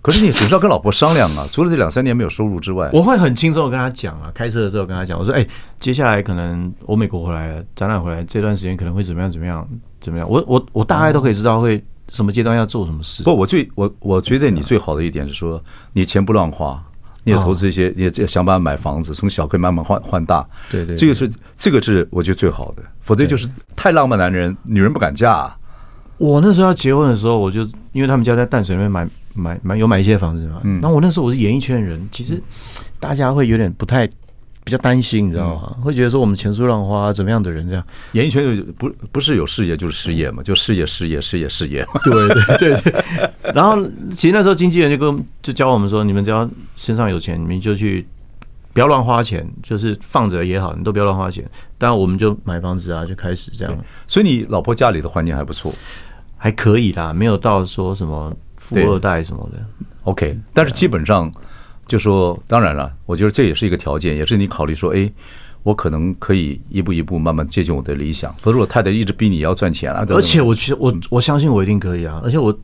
[0.00, 5.46] 可是你总是要跟老婆商量啊，除了这两三年没有收入之外，我会很轻松的跟她讲啊，开车的时候跟她讲，我说，哎，
[5.80, 9.66] 接下来可能我美国回来了，展览回来这段时间可能会怎么样怎么样
[10.02, 13.22] 怎么样，我我我大概都可以知道会什么阶段要做什么事。
[13.22, 15.58] 不，我最我我觉得你最好的一点是说，
[15.94, 16.82] 你钱不乱花。
[17.24, 20.46] 你也投资一些，你也想办法买房子，从小可以慢慢换换大。
[20.70, 25.52] 对对，这个是这个是我觉得最好的，否则就是太浪漫男人，女人不敢嫁。
[26.18, 30.60] 我那时候要结婚的时候，我就因为他们家在淡水那边买买买有买一些房子嘛。
[30.62, 30.80] 嗯。
[30.80, 32.40] 然后我那时候我是演艺圈人，其实
[33.00, 34.08] 大家会有点不太
[34.64, 35.76] 比较担心，你知道吗？
[35.82, 37.84] 会觉得说我们钱书乱花，怎么样的人这样？
[38.12, 41.86] 演艺圈不不是有事业就是失业嘛，就事业事业事业事业。
[42.02, 43.04] 对对对对。
[43.54, 43.78] 然后
[44.10, 48.06] 其实那时候经纪人就跟就教我们说，你们只要身上有钱，你们就去
[48.72, 51.44] 不要乱花钱，就是放着也好，你都不要乱花钱。
[51.76, 53.84] 当然我们就买房子啊，就开始这样。
[54.08, 55.72] 所以你老婆家里的环境还不错，
[56.38, 59.58] 还可以啦，没有到说什么富二代什么的。
[60.04, 61.32] OK，但是基本上
[61.86, 65.10] 就说，当然了，我觉得这也是一个条件，也是你考虑说，哎。
[65.64, 70.04] 我可能可以一步一步慢慢接近我的理想，否则我太太一直逼你要赚钱啊。
[70.10, 72.54] 而且我其实我我相信我一定可以啊，而且我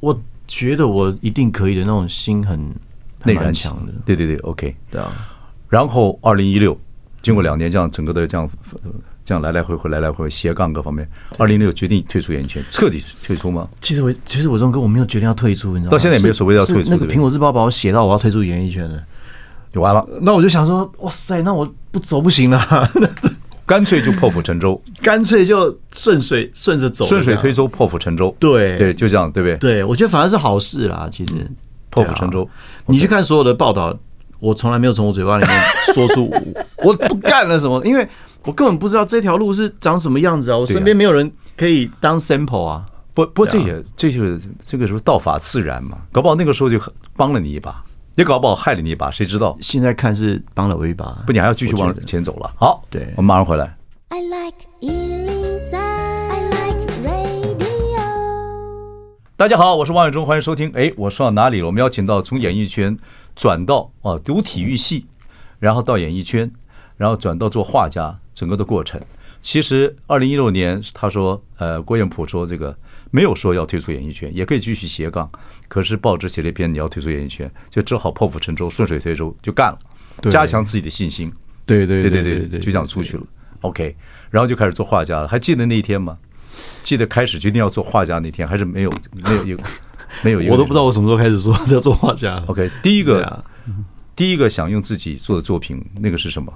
[0.00, 2.58] 我觉得我一定可以的那种心很
[3.22, 3.92] 内燃强的。
[4.04, 5.12] 对对对，OK，对啊。
[5.68, 6.76] 然后二零一六，
[7.22, 8.50] 经过两年这样整个的这样
[9.28, 13.68] 这样来来回回来来回回斜杠各方面，二零一六决定退出演艺圈，彻底退出吗？
[13.78, 15.90] 其实我其实我这种歌我没有决定要退出，你知道吗？
[15.90, 16.88] 到现在也没有所谓要退出。
[16.88, 18.98] 那个苹果日报把我写到我要退出演艺圈了。
[19.70, 22.90] 就完了，那我就想说，哇塞，那我不走不行了！
[23.66, 28.34] 干脆就破釜沉舟，干脆就顺水顺着走，顺水推舟，破釜沉舟。
[28.40, 29.58] 对对，就这样，对不对？
[29.58, 31.06] 对，我觉得反而是好事啦。
[31.12, 31.34] 其实
[31.90, 32.48] 破釜沉舟，
[32.86, 33.94] 你去看所有的报道，
[34.40, 35.62] 我从来没有从我嘴巴里面
[35.92, 36.32] 说出
[36.82, 38.08] 我不干了什么，因为
[38.48, 40.56] 我根本不知道这条路是长什么样子啊！
[40.56, 42.86] 我身边没有人可以当 sample 啊。
[43.12, 46.80] 不不，这也这就是这个时候道法自然嘛，搞不好那个时候就
[47.14, 47.84] 帮了你一把。
[48.14, 49.54] 也搞不好害了你一把，谁知道？
[49.60, 52.50] 现在看是帮了我一把，不，你还要继续往前走了。
[52.56, 53.76] 好，对，我们马上回来。
[54.08, 57.98] I like 103, I like radio。
[59.36, 60.72] 大家好，我是王伟忠，欢迎收听。
[60.74, 61.66] 哎，我说到哪里了？
[61.66, 62.96] 我们邀请到从演艺圈
[63.36, 65.06] 转到啊读体育系，
[65.58, 66.50] 然后到演艺圈，
[66.96, 69.00] 然后转到做画家，整个的过程。
[69.42, 72.76] 其实二零一六年他说，呃，郭彦普说这个
[73.10, 75.28] 没有说要退出演艺圈，也可以继续斜杠。
[75.66, 79.78] 可是报纸写了一篇你要退出演艺圈，就只好破釜沉舟，顺水推舟就干了，
[80.30, 81.32] 加强自己的信心。
[81.66, 83.24] 对对对对对，就这样出去了。
[83.62, 83.96] OK，
[84.30, 85.26] 然后就开始做画家了。
[85.26, 86.16] 还记得那一天吗？
[86.84, 88.92] 记得开始决定要做画家那天，还是没有
[89.24, 89.58] 没有有
[90.22, 90.52] 没有？
[90.52, 92.40] 我都不知道我什么时候开始说要做画家。
[92.46, 93.44] OK，第一个
[94.14, 96.52] 第一个想用自己做的作品，那个是什么？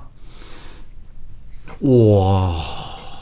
[1.83, 2.55] 哇，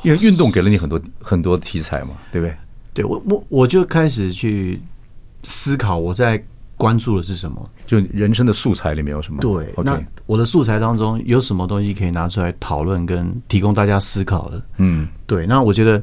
[0.02, 2.56] 因为运动给了你很多很多题材嘛，对不对？
[2.92, 4.80] 对我我我就开始去
[5.42, 6.42] 思考我在
[6.76, 9.40] 关注的是什么，就人生的素材里面有什么？
[9.40, 14.62] 对.那我的素材当中有什么东西可以拿出来讨论跟提供大家思考的？
[14.78, 15.46] 嗯，对。
[15.46, 16.02] 那我觉得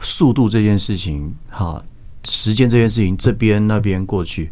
[0.00, 1.82] 速度这件事情，哈，
[2.24, 4.50] 时间这件事情，这边那边过去，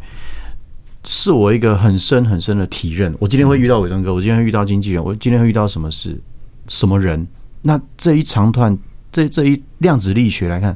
[1.03, 3.15] 是我一个很深很深的体认。
[3.19, 6.19] 我今天会遇到伟东哥，我今天会遇到经纪人，我今天会遇到什么事？
[6.67, 7.27] 什么人？
[7.63, 8.77] 那这一长段，
[9.11, 10.75] 这这一量子力学来看，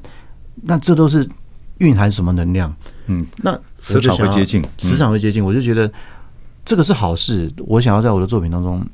[0.63, 1.27] 那这都是
[1.79, 2.75] 蕴含什么能量？
[3.07, 5.91] 嗯，那磁场会接近，磁场会接近，我就觉得
[6.63, 7.51] 这个是好事。
[7.65, 8.85] 我想要在我的作品当中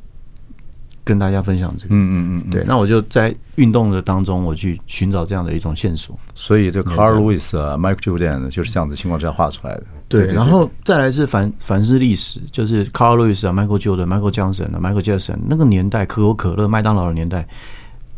[1.12, 1.94] 跟大家分享这个。
[1.94, 2.00] 嗯
[2.40, 2.64] 嗯嗯，对。
[2.66, 6.18] 那我就在运动的当中，我去寻找这样的一种线索。
[6.34, 9.84] 所以，这 Carl Lewis 啊，Michael Jordan 就是这样的情况之下画出来的。
[10.08, 17.46] 对，然后再来是凡凡是历史，就是 Carl Lewis 啊，Michael Jordan、Michael Johnson 啊，Michael Jackson 那个年代，可口可乐、麦当劳的年代，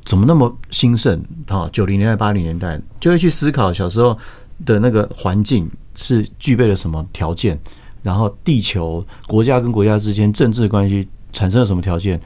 [0.06, 1.22] 怎么那么兴盛？
[1.48, 4.18] 哈，九零年代、八零年代，就会去思考小时候
[4.66, 7.60] 的那个环境是具备了什么条件，
[8.02, 12.20] 然后地球国家跟国家之间政治关系产生了什么条件，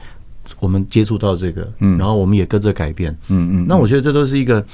[0.60, 4.64] 我们接触到这个，嗯，然后我们也跟着改变，嗯嗯，那我觉得这都是一个。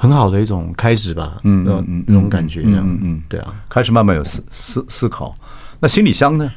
[0.00, 5.36] 很好的一种开始吧，嗯嗯嗯，那种感觉，嗯嗯嗯，对啊，开始慢慢有思思思考。
[5.80, 6.48] 那行李箱呢？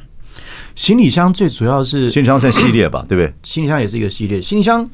[0.76, 3.34] 行李箱最主要是行李箱算系列吧， 对不对？
[3.42, 4.40] 行李箱也是一个系列。
[4.40, 4.88] 行李箱，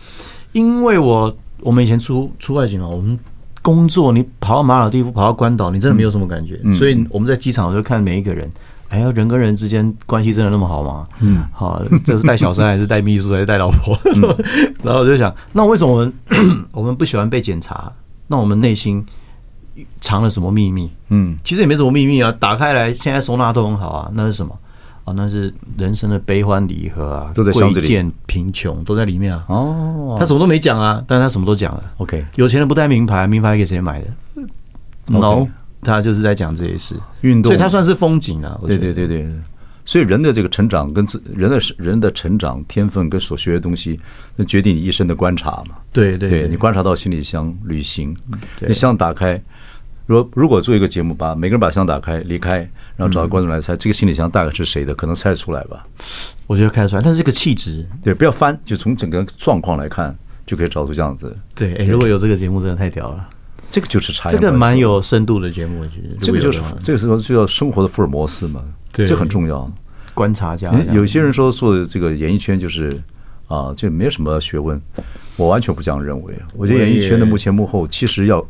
[0.52, 3.18] 因为我我们以前出出外景嘛，我们
[3.60, 6.58] 工作，你跑到马尔地夫，跑到关岛，你真的没有什么感觉。
[6.72, 8.50] 所以我们在机场就看每一个人，
[8.88, 11.06] 哎呀，人跟人之间关系真的那么好吗？
[11.20, 13.98] 嗯，好，这是带小三还是带秘书还是带老婆？
[14.82, 16.12] 然后我就想，那为什么我们
[16.72, 17.92] 我们不喜欢被检查？
[18.26, 19.04] 那我们内心
[20.00, 20.90] 藏了什么秘密？
[21.08, 22.34] 嗯，其实也没什么秘密啊。
[22.38, 24.10] 打开来，现在收纳都很好啊。
[24.14, 24.58] 那是什么？
[25.04, 27.86] 哦，那是人生的悲欢离合啊，都在箱子里。
[27.86, 29.44] 贵贱贫穷都在里面啊。
[29.48, 31.82] 哦，他什么都没讲啊，但他什么都讲了。
[31.98, 34.06] OK，有钱人不带名牌，名牌给谁买的
[35.06, 35.46] ？No，
[35.82, 36.94] 他就是在讲这些事。
[37.20, 38.58] 运动，所以他算是风景啊。
[38.66, 39.28] 对对对对。
[39.84, 43.98] 所以人的这个成长跟自人的人的成长天分跟所学的东西，
[44.36, 45.76] 那决定你一生的观察嘛。
[45.90, 48.14] 对对，对，你观察到行李箱旅行，
[48.60, 49.42] 你箱打开，
[50.04, 52.58] 如果如果做一个节目，把每个人把箱打开离开，
[52.96, 55.86] 然后找个观众来猜这个行李箱大概是谁的，可能猜得出来吧？
[56.46, 60.14] 我觉得猜得出来，但是这个气质，对，不要翻，就从整个状况来看，
[60.44, 61.34] 就可以找出这样子。
[61.54, 63.26] 对，哎，如果有这个节目，真的太屌了。
[63.70, 68.64] 这个就是差，这个蛮有深度的节目，我觉得这个就是这个时候就叫生活的福尔摩斯嘛。
[68.92, 69.70] 对，这很重要。
[70.14, 72.90] 观察家，有些人说做这个演艺圈就是
[73.46, 74.80] 啊，就没有什么学问。
[75.36, 76.34] 我完全不这样认为。
[76.54, 78.44] 我觉得演艺圈的幕前幕后，其实要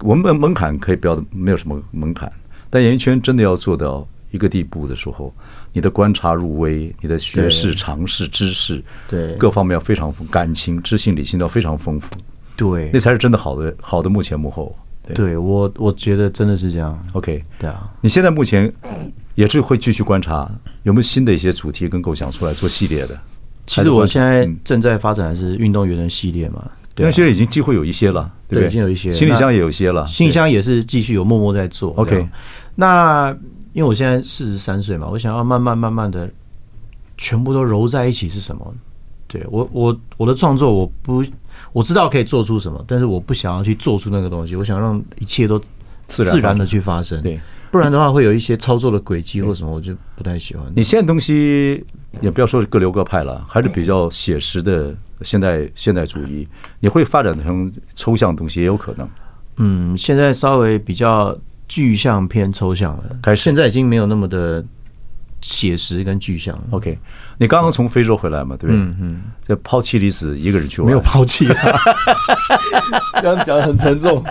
[0.00, 2.32] 我们门槛可以标的没有什么门槛，
[2.68, 5.32] 但演艺圈真的要做到一个地步的时候，
[5.72, 12.08] 你的观察入微，你的学识、常识、知识，对各方面要非常丰富，感情、知性、理性都要非常丰富。
[12.70, 14.74] 对，那才是真的好的好的幕前幕后。
[15.04, 16.96] 对，对我我觉得真的是这样。
[17.12, 18.72] OK，对啊，你现在目前
[19.34, 20.48] 也是会继续观察
[20.84, 23.18] 有没有新的一些主题跟构想出来做系列的。
[23.66, 28.68] 其实我现在正在发展的是运动员的系列嘛，因为现在已经几乎有一些了，对？
[28.68, 31.92] 已经有一些，行李箱也有一些了，行李箱也是继续有默默在做。
[31.94, 32.28] OK，
[32.76, 33.30] 那
[33.72, 36.30] 因为我现在四十三岁嘛，我想要慢慢慢慢的
[37.16, 38.74] 全部都揉在一起是什么？
[39.32, 41.24] 对我我我的创作我不。
[41.74, 44.56] 我知道可以做出什么，但是我不想要去做出那个东西。
[44.56, 45.60] 我想让一切都
[46.06, 47.38] 自然的去发生，对，
[47.70, 50.64] 不然的话会有一些操作的轨迹或什么，我就不太喜欢。
[50.74, 51.84] 你现在东西
[52.20, 56.48] 也不要说各流各派了，还是比较写实的现代现代主义。
[56.80, 59.08] 你会发展成抽象东西也有可能。
[59.56, 61.36] 嗯，现在稍微比较
[61.68, 64.64] 具象偏抽象了，开始现在已经没有那么的。
[65.42, 66.98] 写实跟具象，OK。
[67.36, 68.76] 你刚刚从非洲回来嘛，对不对？
[68.76, 69.22] 嗯嗯。
[69.44, 71.54] 这抛妻离子一个人去玩，没有抛弃啊。
[73.20, 74.24] 这样讲得很沉重，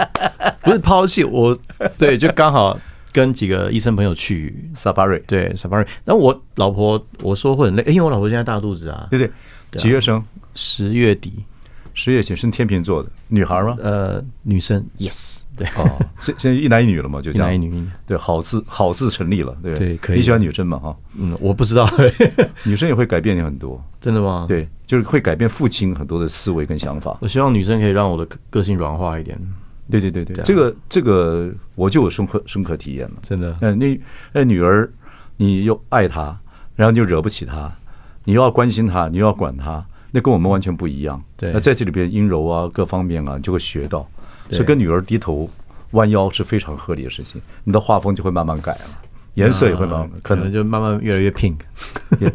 [0.62, 1.56] 不是抛弃我，
[1.98, 2.80] 对，就刚好
[3.12, 5.86] 跟几个医生朋友去 Safari，对 Safari。
[6.06, 9.30] 然后我老婆我说会很累，因为我老婆现在大肚子啊，对对。
[9.76, 10.24] 几月生？
[10.56, 11.46] 十月底。
[11.94, 13.76] 十月前是天秤座的女孩吗？
[13.82, 20.18] 呃，女生，yes，对，哦，现 现在一男一女了嘛，就这样，一男一女，对，好字好字成立了，对对，可以。
[20.18, 20.78] 你喜欢女生吗？
[20.80, 21.90] 哈，嗯，我不知道，
[22.64, 24.46] 女生也会改变你很多，真的吗？
[24.48, 27.18] 对，就是会改变父亲很多的思维跟想法。
[27.22, 29.40] 我希望女生可以让我的个性软化一点。
[29.90, 33.54] 对对对对，这个这个我就有深刻深刻体验了，真的。
[33.60, 34.00] 嗯，那
[34.32, 34.90] 那女儿，
[35.36, 36.40] 你又爱她，
[36.76, 37.70] 然后你又惹不起她，
[38.24, 39.86] 你又要关心她，你又要管她。
[40.12, 41.22] 那跟我们完全不一样。
[41.38, 44.08] 对，那在这里边阴柔啊，各方面啊，你就会学到。
[44.50, 45.50] 所以跟女儿低头
[45.92, 47.42] 弯腰是非常合理的事情。
[47.64, 49.02] 你的画风就会慢慢改了，
[49.36, 51.56] 颜色也会慢慢，可能就慢慢越来越 pink。
[52.20, 52.32] 也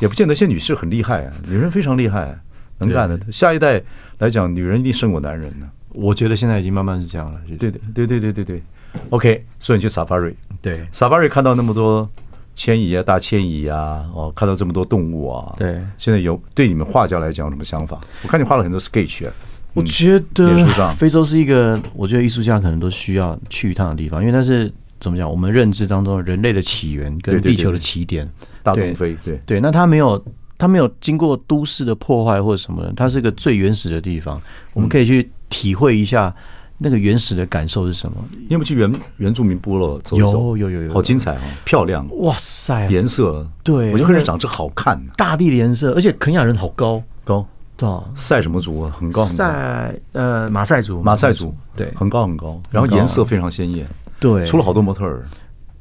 [0.00, 2.38] 也不见得，现在女士很厉害啊，女人非常厉害，
[2.78, 3.18] 能干的。
[3.32, 3.82] 下一代
[4.18, 5.70] 来讲，女人一定胜过男人呢。
[5.88, 7.40] 我觉得现在已经慢慢是这样了。
[7.58, 8.62] 对对对对对对对。
[9.10, 12.08] OK，所以你去 Safari，对 Safari 看到那么多。
[12.54, 18.00] 迁移啊，大迁移啊，哦，看到这么多动物啊，对，现在有对你们画家来讲有什么想法？
[18.22, 19.32] 我看你画了很多 sketch 啊，
[19.74, 20.64] 我觉得
[20.96, 25.28] 非洲是一个，我觉得艺术家可能都需要去一趟的地方，因为那是怎么讲？
[25.28, 28.30] 我们认知当中人类的起源跟地球的起点，
[28.62, 30.24] 大东非，对对，那它没有，
[30.56, 34.40] 它没有经过都市的破坏或者什么的，它是一个最原始的地方，
[34.72, 36.34] 我们可以去体会一下。
[36.76, 38.16] 那个原始的感受是什么？
[38.32, 40.56] 你有没有去原原住民部落走走？
[40.56, 42.06] 有有有有，好精彩哦，漂亮！
[42.18, 45.00] 哇塞，颜色对，我就看着长这好看。
[45.16, 48.90] 大地的颜色，而且肯雅人好高高，对，赛什么族啊？
[48.90, 49.36] 很高很高。
[49.36, 53.86] 赛呃马赛族，马赛族对，很高很高，然后颜色非常鲜艳，
[54.18, 55.24] 对，出了好多模特儿。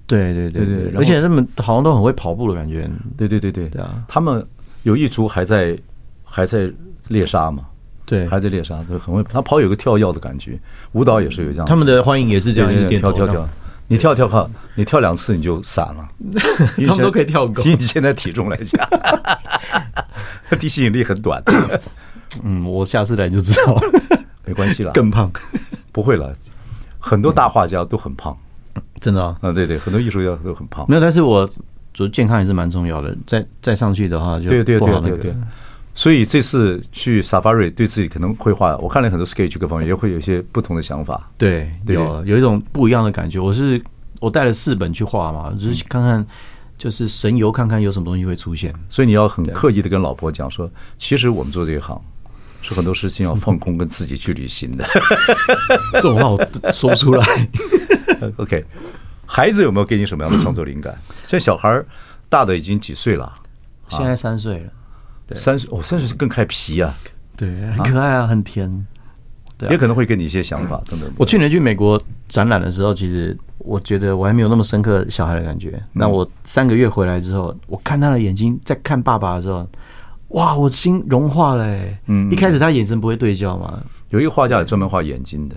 [0.06, 2.88] 对对对对，而且他们好像都很会跑步的感觉。
[3.18, 3.72] 对对对对，
[4.08, 4.46] 他们
[4.84, 5.76] 有一族还在
[6.24, 6.70] 还在
[7.08, 7.64] 猎杀嘛。
[8.06, 9.24] 对，还在猎杀，对，很会。
[9.24, 10.60] 他跑有个跳跃的感觉，
[10.92, 11.66] 舞蹈也是有这样。
[11.66, 13.48] 他们的欢迎也是这样，跳跳跳。
[13.88, 16.10] 你跳跳看，你跳两次你就散了。
[16.88, 17.62] 他们都可以跳高。
[17.68, 18.88] 以你现在体重来讲，
[20.58, 21.44] 地吸引力很短。
[22.44, 23.82] 嗯，我下次来就知道了。
[24.46, 25.32] 没关系了，更胖
[25.92, 26.34] 不会了。
[26.98, 28.36] 很多大画家都很胖，
[29.00, 29.36] 真的啊。
[29.42, 30.86] 嗯，对对，很多艺术家都很胖。
[30.88, 31.46] 没有，但是我
[31.94, 33.16] 觉得健康也是蛮重要的。
[33.28, 35.36] 再再上去的话，就对对对对对。
[35.96, 41.30] 所以这次去 Safari 对自己可能绘画，我看了很多 sketch 各方面也会有一些不同的想法。
[41.38, 43.40] 对，有有一种不一样的感觉。
[43.40, 43.80] 我是
[44.20, 46.26] 我带了四本去画嘛，就是看看，
[46.80, 48.74] 就是神游看看有什么东西会出现。
[48.90, 52.02] 所以你要很刻意的跟老婆讲说，其实我们做这一行
[52.64, 54.84] 是很多事情要放空，跟自己去旅行的。
[55.94, 57.50] 这种话我说不出来。
[58.38, 58.66] OK，
[59.28, 60.98] 孩子有没有给你什么样的创作灵感？
[61.26, 61.84] 现在小孩
[62.30, 63.32] 大的已经几岁了？
[63.90, 64.72] 现在三岁了。
[65.36, 66.94] 三十哦，三十更开皮啊，
[67.38, 68.88] 对，很可爱啊，很甜，
[69.58, 71.12] 对，也可能会给你一些想法等等。
[71.18, 75.82] 我去年去美国展览的时候，其实我觉得我还没有那么深刻小孩的感觉。
[75.92, 79.68] 那我三个月回来之后，我看他的眼睛在看爸爸的时候，
[80.30, 81.66] 哇，我心融化了。
[82.08, 85.56] 嗯，一开始他眼神不会对焦嘛，有一个画家也专门画眼睛的，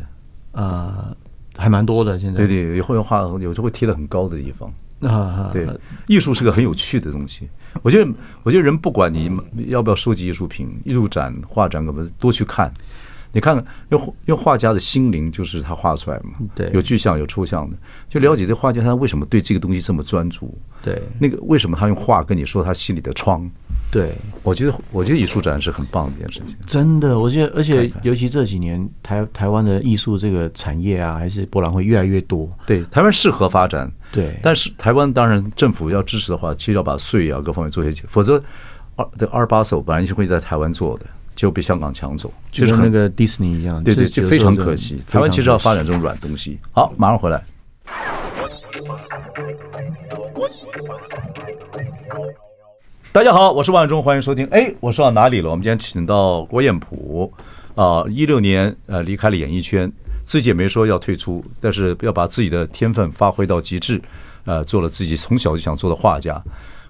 [0.53, 1.17] 呃，
[1.57, 2.19] 还蛮多的。
[2.19, 4.73] 现在对对，也会画，有时候会贴的很高的地方。
[5.01, 5.69] 啊，对，
[6.07, 7.49] 艺术是个很有趣的东西。
[7.83, 8.11] 我觉得，
[8.43, 9.31] 我觉得人不管你
[9.69, 12.73] 要不要收集艺术品、艺术展、画展，我们多去看。
[13.37, 16.31] 你看看，用用画家的心灵，就是他画出来嘛。
[16.55, 17.77] 对，有具象，有抽象的，
[18.09, 20.57] 就了解这画家他为什么对这个东西这么专注。
[20.83, 23.47] 对，那个为什么他用画跟你说他心里的疮？
[23.93, 26.57] 对，我觉得，我觉得艺术展是很棒的一件事情。
[26.67, 32.51] 真的，我觉得，而且尤其这几年，台台湾的艺术这个产业啊，还是博览会越来越多。
[32.65, 33.93] 对，台湾适合发展。
[34.11, 38.43] 对，但是台湾当然政府要支持的话，其实要把税啊各方面做下去，否则
[38.95, 41.05] 二这二把手本来是会在台湾做的，
[41.37, 43.85] 就被香港抢走，就是那个迪士尼一样。
[43.85, 45.01] 对对，就非常可惜。
[45.09, 46.59] 台湾其实要发展这种软东西。
[46.73, 47.45] 好，马上回来。
[53.13, 54.47] 大家好，我是万忠，欢迎收听。
[54.49, 55.51] 哎，我说到哪里了？
[55.51, 57.33] 我们今天请到郭彦甫
[57.75, 59.91] 啊，一六年呃离开了演艺圈，
[60.23, 64.01] 自己也没说要退出，但是要把自己的天分发挥到极致，
[64.45, 66.43] 呃，做了自己从小就想做的画家。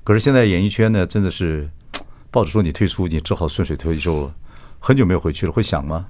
[0.02, 1.68] 可是现在演艺圈呢，真的是
[2.37, 4.35] 报纸说你退出，你只好顺水推舟了。
[4.79, 6.05] 很久没有回去了，会想吗？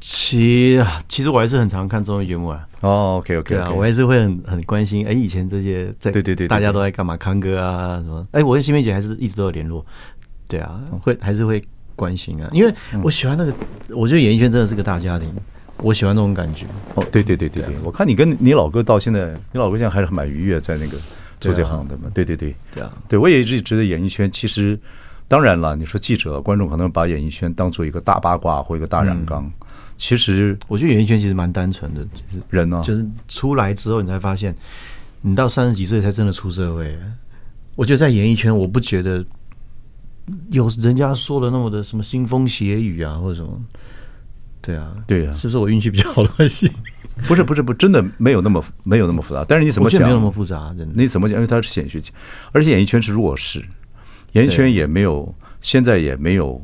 [0.00, 2.66] 其其实我还是很常看综艺节目啊。
[2.80, 5.06] 哦，OK OK，对啊，我还是会很很关心。
[5.06, 7.16] 哎，以前这些在对对对，大家都在干嘛？
[7.16, 8.26] 康哥啊什么？
[8.32, 9.86] 哎，我跟新梅姐还是一直都有联络。
[10.48, 11.62] 对啊，会还是会
[11.94, 13.54] 关心啊，因为我喜欢那个，
[13.90, 15.32] 我觉得演艺圈真的是个大家庭，
[15.76, 16.66] 我喜欢那种感觉。
[16.96, 20.98] 哦，对对对对对，我看你跟你老哥到现在，你老哥现在还是蛮愉悦，在那个
[21.38, 22.10] 做这行的嘛。
[22.12, 24.76] 对对对，对啊，对我也一直觉得演艺圈其实，
[25.30, 29.48] 当然了，你说记者观众可能把演艺圈当做一个大八卦或一个大染缸。
[29.96, 34.52] 其实，我觉得演艺圈其实蛮单纯的，就是人呢，就是出来之后，你才发现，
[35.20, 36.98] 你到三十几岁才真的出社会。
[37.76, 39.24] 我觉得在演艺圈，我不觉得
[40.50, 43.56] 有人家说的那么的什么腥风血雨啊，或者什么。
[44.60, 46.68] 对啊，对啊，是不是我运气比较好的关系？
[47.28, 49.44] 不是不是不，真的没有那么没有那么复杂。
[49.48, 50.02] 但是你怎么讲？
[50.02, 50.92] 没有那么复杂，真的。
[50.92, 51.36] 你怎么讲？
[51.36, 52.02] 因为它是显学，
[52.50, 53.64] 而且演艺圈是弱势，
[54.32, 56.60] 演艺圈也没有，现在也没有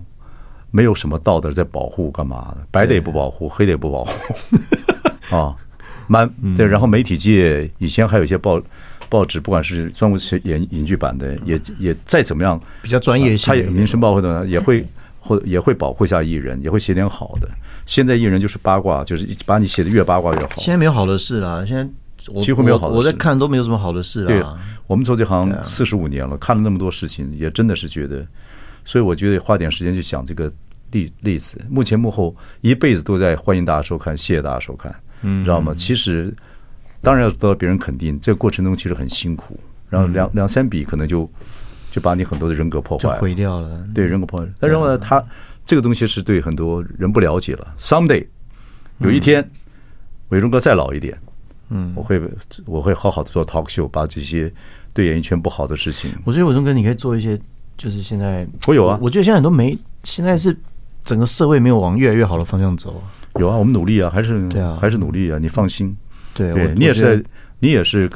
[0.71, 4.13] 没有什么道德在保护干嘛的，白的也不保护，黑的也不保护
[5.35, 5.55] 啊，
[6.07, 6.67] 蛮对。
[6.67, 8.61] 然后媒体界以前还有一些报
[9.09, 14.85] 报纸，不管是专门写演影剧版的，也也再怎么样比较专业性，他也民生报会的也会
[15.21, 17.49] 或也会保护一下艺人，也会写点好的。
[17.87, 20.49] 现在艺人就是八卦，就是把你写的越八卦越好。
[20.59, 21.89] 现在没有好的事了，现在
[22.41, 22.99] 几乎没有好的事。
[22.99, 24.27] 我在看都没有什么好的事了。
[24.27, 24.43] 对，
[24.87, 28.27] 我们做这行四十五年了，看了那么多事情，也真的是觉得，
[28.85, 30.53] 所以我觉得花点时间去想这个
[30.91, 31.61] 例例子。
[31.69, 35.73] 幕前幕后一辈子都在欢迎大家收看，谢谢大家收看，嗯，知道吗？
[35.75, 36.35] 其实
[37.01, 39.59] 当然要得到别人肯定，这个过程中其实很辛苦，
[39.89, 41.31] 然后两两三笔可能就
[41.91, 43.85] 就把你很多的人格破坏毁掉了。
[43.95, 44.47] 对，人格破坏。
[44.59, 45.25] 但是呢，他。
[45.69, 47.75] 这个东西是对很多人不了解了。
[47.77, 48.25] Someday，
[48.99, 49.51] 有一天，
[50.29, 51.19] 伟忠哥再老一点，
[51.71, 52.21] 嗯，我会
[52.65, 54.53] 我会好好的做 talk show，把这些
[54.93, 56.11] 对演艺圈不好的事情。
[56.25, 57.39] 我觉得伟忠哥你可以做一些，
[57.77, 60.57] 就是现在我有啊，我觉得现在很多没，现在是
[61.05, 63.03] 整个社会没有往越来越好的方向走。
[63.41, 65.97] 有啊，我们努力啊，还是对啊，还是努力啊，你放心。
[66.35, 67.25] 对，对你也是在，
[67.61, 68.11] 你也是。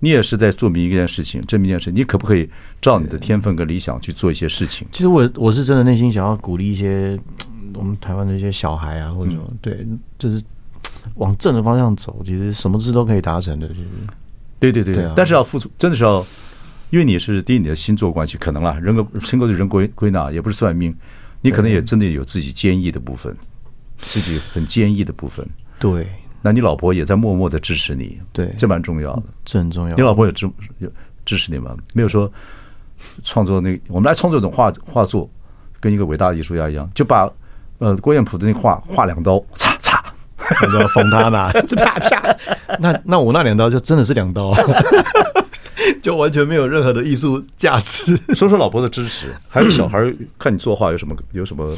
[0.00, 1.90] 你也是在做明一件事情，证明一件事。
[1.90, 2.46] 你可不可以
[2.78, 4.86] 照你的天分跟理想去做一些事情？
[4.92, 7.18] 其实我我是真的内心想要鼓励一些
[7.72, 9.32] 我们台湾的一些小孩啊，或者
[9.62, 9.86] 对，
[10.18, 10.42] 就是
[11.14, 12.20] 往正的方向走。
[12.24, 13.68] 其实什么事都可以达成的。
[13.68, 13.80] 就是，
[14.58, 16.24] 对对对，但是要付出，真的是要，
[16.90, 20.94] 因为你是第一，你的星座关系可能啦，人格星座的人归归纳，也不是算命，
[21.40, 23.36] 你可能也真的有自己坚毅的部分，
[23.98, 25.46] 自己很坚毅的部分。
[25.78, 26.06] 对。
[26.46, 29.96] 那你老婆也在默默的支持你，对，这蛮重要的，这很重要。
[29.96, 30.46] 你老婆有支
[30.76, 30.92] 有
[31.24, 31.74] 支持你吗？
[31.94, 32.30] 没有说
[33.22, 35.26] 创作那个，我们来创作一种画画作，
[35.80, 37.32] 跟一个伟大的艺术家一样，就把
[37.78, 39.73] 呃郭彦甫的那画画两刀，擦
[40.50, 42.36] 擦，然后封他拿， 啪啪。
[42.78, 44.52] 那那我那两刀就真的是两刀，
[46.02, 48.16] 就完全没有任何的艺术价值。
[48.34, 49.98] 说说老婆的支持，还有小孩
[50.38, 51.74] 看你作画有什么有什么？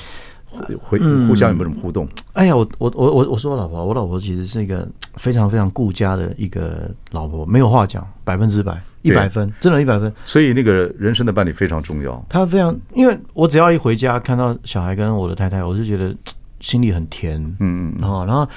[0.81, 2.09] 会互相有没有什么互动？
[2.33, 10.11] 哎呀，我我我我我说我老婆，我老婆其实是一个非常非常顾家的一个老婆，没有话讲，百分之百，一百分，真的，一百分。
[10.25, 12.25] 所以那个人生的伴侣非常重要。
[12.27, 16.14] 他非常，因为我只要一回家看到小孩跟我的太太，我就觉得
[16.61, 17.41] 心里很甜。
[17.61, 18.49] 嗯嗯，然后然后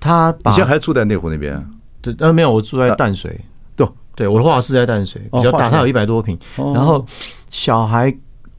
[0.00, 1.64] 他以前还住在内湖那边？
[2.00, 3.40] 对，呃，没有，我住在淡水。
[3.74, 6.38] 对对，我的画室在淡水，比较大，他有一百多平。
[6.56, 7.04] 然后
[7.50, 8.14] 小孩，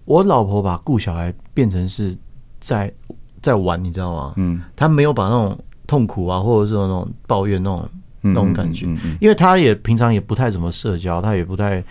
[0.06, 2.18] 我老婆把顾小孩变成是。
[2.60, 2.92] 在
[3.40, 4.34] 在玩，你知道吗？
[4.36, 7.90] 嗯，他没有把那种痛苦啊，或者是那种抱怨那种
[8.22, 8.88] 那种感觉，
[9.22, 11.82] 因为他也平常也不太怎么社交，他也不太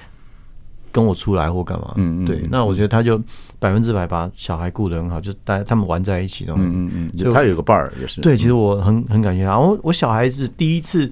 [0.91, 1.93] 跟我出来或干嘛。
[1.95, 3.17] 嗯嗯，对，那我觉得他就
[3.59, 6.45] 百分之百把小孩顾得很好，就带他们玩在一起。
[6.49, 8.21] 嗯嗯嗯，就他有个伴儿也是。
[8.21, 9.59] 对，其实我很很感谢他。
[9.59, 11.11] 我我小孩子第一次，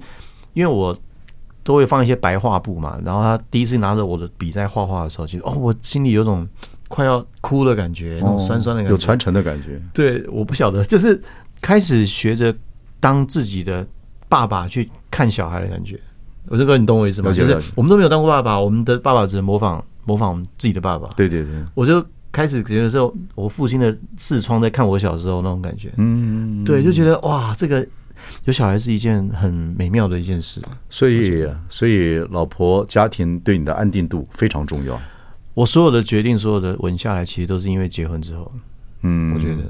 [0.53, 0.97] 因为我
[1.63, 6.47] 都会放一些白画布嘛，然后他第一次拿着我的笔在画画的时候，其实哦，我心里有种。
[6.87, 9.81] 快要哭的感觉，那种酸酸的感觉，有传承的感觉。
[9.91, 11.19] 对，我不晓得，就是
[11.59, 12.55] 开始学着
[12.99, 13.85] 当自己的
[14.29, 15.99] 爸爸去看小孩的感觉。
[16.47, 17.31] 我这个你懂我意思吗？
[17.33, 21.09] 就是我们都没有当过爸爸，我们的爸爸只能模仿模仿我们自己的爸爸。
[21.17, 22.05] 对对对，我就
[22.35, 25.89] 开始觉得说，我父亲的视窗在看我小时候那种感觉。
[25.95, 27.87] 嗯，对，就觉得哇，这个
[28.43, 30.61] 有小孩是一件很美妙的一件事。
[30.89, 35.01] 所以，所以老婆家庭对你的安定度非常重要。
[35.53, 38.51] 我所有的决定，所有的稳下来，其实都是因为结婚之后。
[39.03, 39.63] 嗯，我觉得，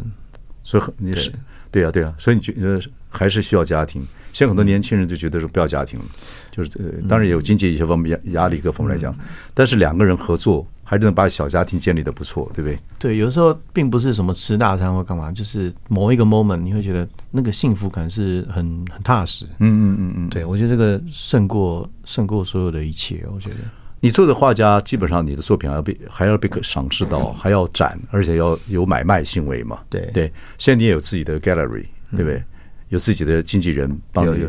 [0.64, 1.32] 所以你是
[1.70, 4.02] 对呀，对呀，所以你觉得还是需要家庭。
[4.34, 6.06] 现在很多年轻人就觉得说不要家庭了，
[6.50, 9.16] 就是呃，当然也有经济一些方面压压力各方面来讲，
[9.54, 12.80] 但是两个人合作还真的把小家庭建立的不错，对不对？
[13.00, 19.46] 对，有时候并不是什么吃大餐或干嘛，就是某一个 moment 你会觉得那个幸福感是很很踏实。
[19.60, 23.56] 嗯嗯嗯嗯，对，我觉得这个胜过胜过所有的一切，我觉得。
[24.02, 29.80] 你做的画家，基本上你的作品还要被还要被赏识到，还要展，而且要有买卖行为嘛？
[29.90, 30.32] 对对。
[30.60, 32.44] 现在你也有自己的 gallery，对不对？
[32.90, 34.46] 有自己的经纪人帮你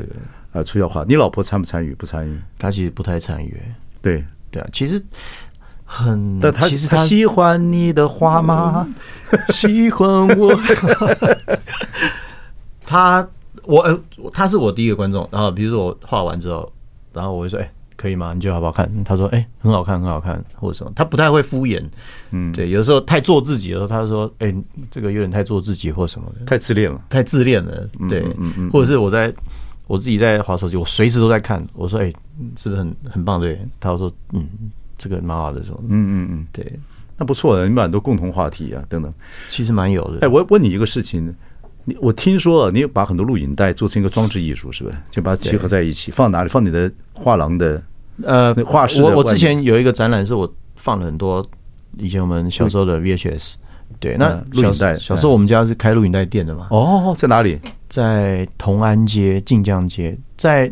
[0.52, 1.02] 呃出要画。
[1.08, 1.94] 你老婆参不参与？
[1.94, 2.38] 不参与？
[2.58, 3.56] 她其实不太参与。
[4.02, 5.02] 对对啊，其实
[5.86, 6.38] 很。
[6.38, 8.86] 但他其实他喜欢你的画吗？
[9.48, 10.06] 喜欢
[10.36, 10.54] 我。
[12.84, 13.26] 他
[13.64, 13.98] 我呃，
[14.32, 15.26] 他是我第一个观众。
[15.32, 16.70] 然后比如说我画完之后，
[17.14, 17.70] 然后我会说哎。
[17.98, 18.34] 可以吗？
[18.34, 18.86] 你觉得好不好看？
[19.04, 21.82] 他说：“哎、欸，很好看，很好看，或者什么。”他不太会敷衍，
[22.30, 22.68] 嗯，对。
[22.68, 24.56] 有时候太做自己的时候，他就说：“哎、欸，
[24.90, 29.32] 这个有点太做自己，或什么的，太自恋了，太自恋了。”对，嗯嗯，嗯，或者是我在
[29.86, 31.66] 我自己在划手机，我随时都在看。
[31.72, 32.16] 我说：“哎、欸，
[32.58, 34.46] 是不是很很棒？”对，他说：“嗯，
[34.98, 36.78] 这个蛮好的。”说：“嗯嗯嗯，对，
[37.16, 39.12] 那不错的，你们很多共同话题啊，等等，
[39.48, 41.34] 其实蛮有的。”哎、欸，我问你一个事情，
[41.84, 44.96] 你我听说你把很多录影带做成一个装置艺术，是不是？
[45.10, 46.48] 就把它集合在一起，放哪里？
[46.48, 47.82] 放你的画廊的
[48.22, 49.02] 呃画室。
[49.02, 51.44] 我我之前有一个展览，是我放了很多
[51.96, 53.54] 以前我们小时候的 VHS。
[54.00, 54.98] 对，那录影带。
[54.98, 56.66] 小时候我们家是开录影带店的嘛？
[56.70, 57.58] 哦，在哪里？
[57.88, 60.70] 在同安街、晋江街，在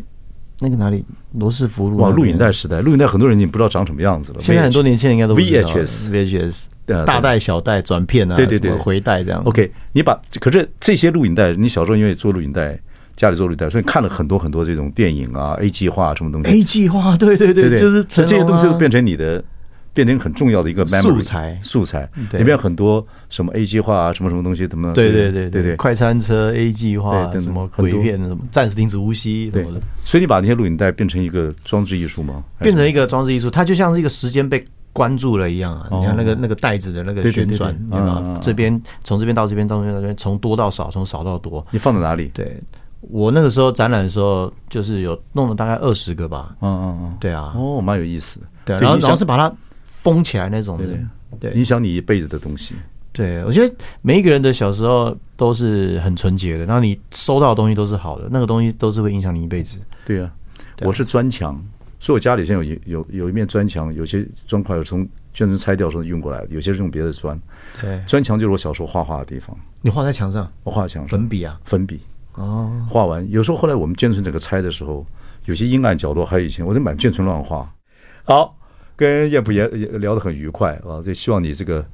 [0.60, 1.04] 那个哪里？
[1.32, 1.96] 罗斯福路。
[1.96, 4.38] 哇，录影带时代，录影带很多人已经不知道长什么样子了。
[4.40, 6.64] 现在很多年轻人应该都 VHS、VHS。
[7.06, 9.42] 大带小带转片啊，对对对，回带这样。
[9.44, 12.78] OK，你把可是这些录影带，你小时候因为做录影带，
[13.16, 16.50] 家里做录影带，所以看了很多很多这种电影啊，A 计划什么东西。
[16.50, 19.42] A 计划，对对对，就是这些东西都变成你的，
[19.94, 22.06] 变成很重要的一个素材素材。
[22.32, 29.80] 里面很多什么 A 计划啊，什么什么东西，什么对对对对对，快餐车 A 计划，什么鬼片什么，暂时停止呼吸什么的。
[30.04, 32.44] 所以你把那些录影带变成一个装置艺术吗？
[32.58, 34.62] 变成一个装置艺术，它就像是一个时间被。
[34.94, 35.88] 关注了一样啊！
[35.90, 37.76] 你看那个那个袋子的那个旋转，
[38.40, 41.66] 这边从这边到这边到这边到这边，从多到少，从少到多。
[41.72, 42.30] 你放在哪里？
[42.32, 42.62] 对，
[43.00, 46.54] 我那个时候展览的时候，就是有弄了大概二十个吧。
[46.60, 47.52] 嗯嗯嗯，对啊。
[47.56, 48.38] 哦，蛮有意思。
[48.64, 49.52] 对，然后然后是把它
[50.04, 50.86] 封起来那种的，
[51.40, 52.76] 对，影响你一辈子的东西。
[53.10, 59.78] 对，我觉得每一个人的小时候都是很纯洁的，然后你收到的东西都是好的，那个东西都是会影响你一辈子。
[60.04, 60.30] 对啊，
[60.82, 61.60] 我是砖墙。
[62.00, 65.02] 所以我家里现在有有有一面砖墙，有些砖块有从
[65.32, 67.40] 眷村拆掉时候运过来的，有些是用别的砖。
[67.80, 69.56] 对，砖墙就是我小时候画画的地方。
[69.80, 70.52] 你画在墙上？
[70.64, 71.08] 我画在墙上。
[71.08, 71.58] 粉笔啊？
[71.64, 72.00] 粉笔。
[72.34, 72.70] 哦。
[72.86, 75.06] 画完，有时候后来我们眷村整个拆的时候，
[75.46, 77.72] 有些阴暗角落，还有以前我就满眷村乱画。
[78.24, 78.54] 好，
[78.96, 81.84] 跟彦甫也也聊得很愉快啊，就希望你这个。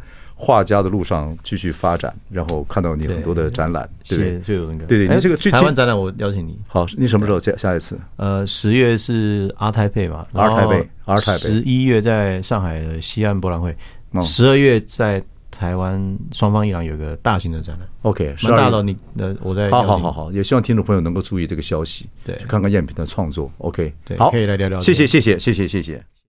[0.43, 4.87] 画家的路上继续发展，然后看到你很多的展览，对不对？
[4.87, 6.59] 对对，你这个台湾展览我邀请你。
[6.67, 8.01] 好，你什么时候下下一次？
[8.17, 11.39] 呃，十月是 ART TAIPEI 嘛，ART TAIPEI，ART TAIPEI。
[11.39, 13.77] 十一月在上海的西岸博览会，
[14.23, 17.87] 十二月在台湾双方艺廊有个大型的展览。
[18.01, 18.83] OK，蛮大的。
[18.83, 19.69] 你呃，我在。
[19.69, 23.53] 好好好好，也希望听众朋友能够注意这个消息，对，去看看赝品的创作。
[23.59, 24.81] OK，对，好，可以来聊聊。
[24.81, 26.03] 谢谢谢谢谢谢谢谢。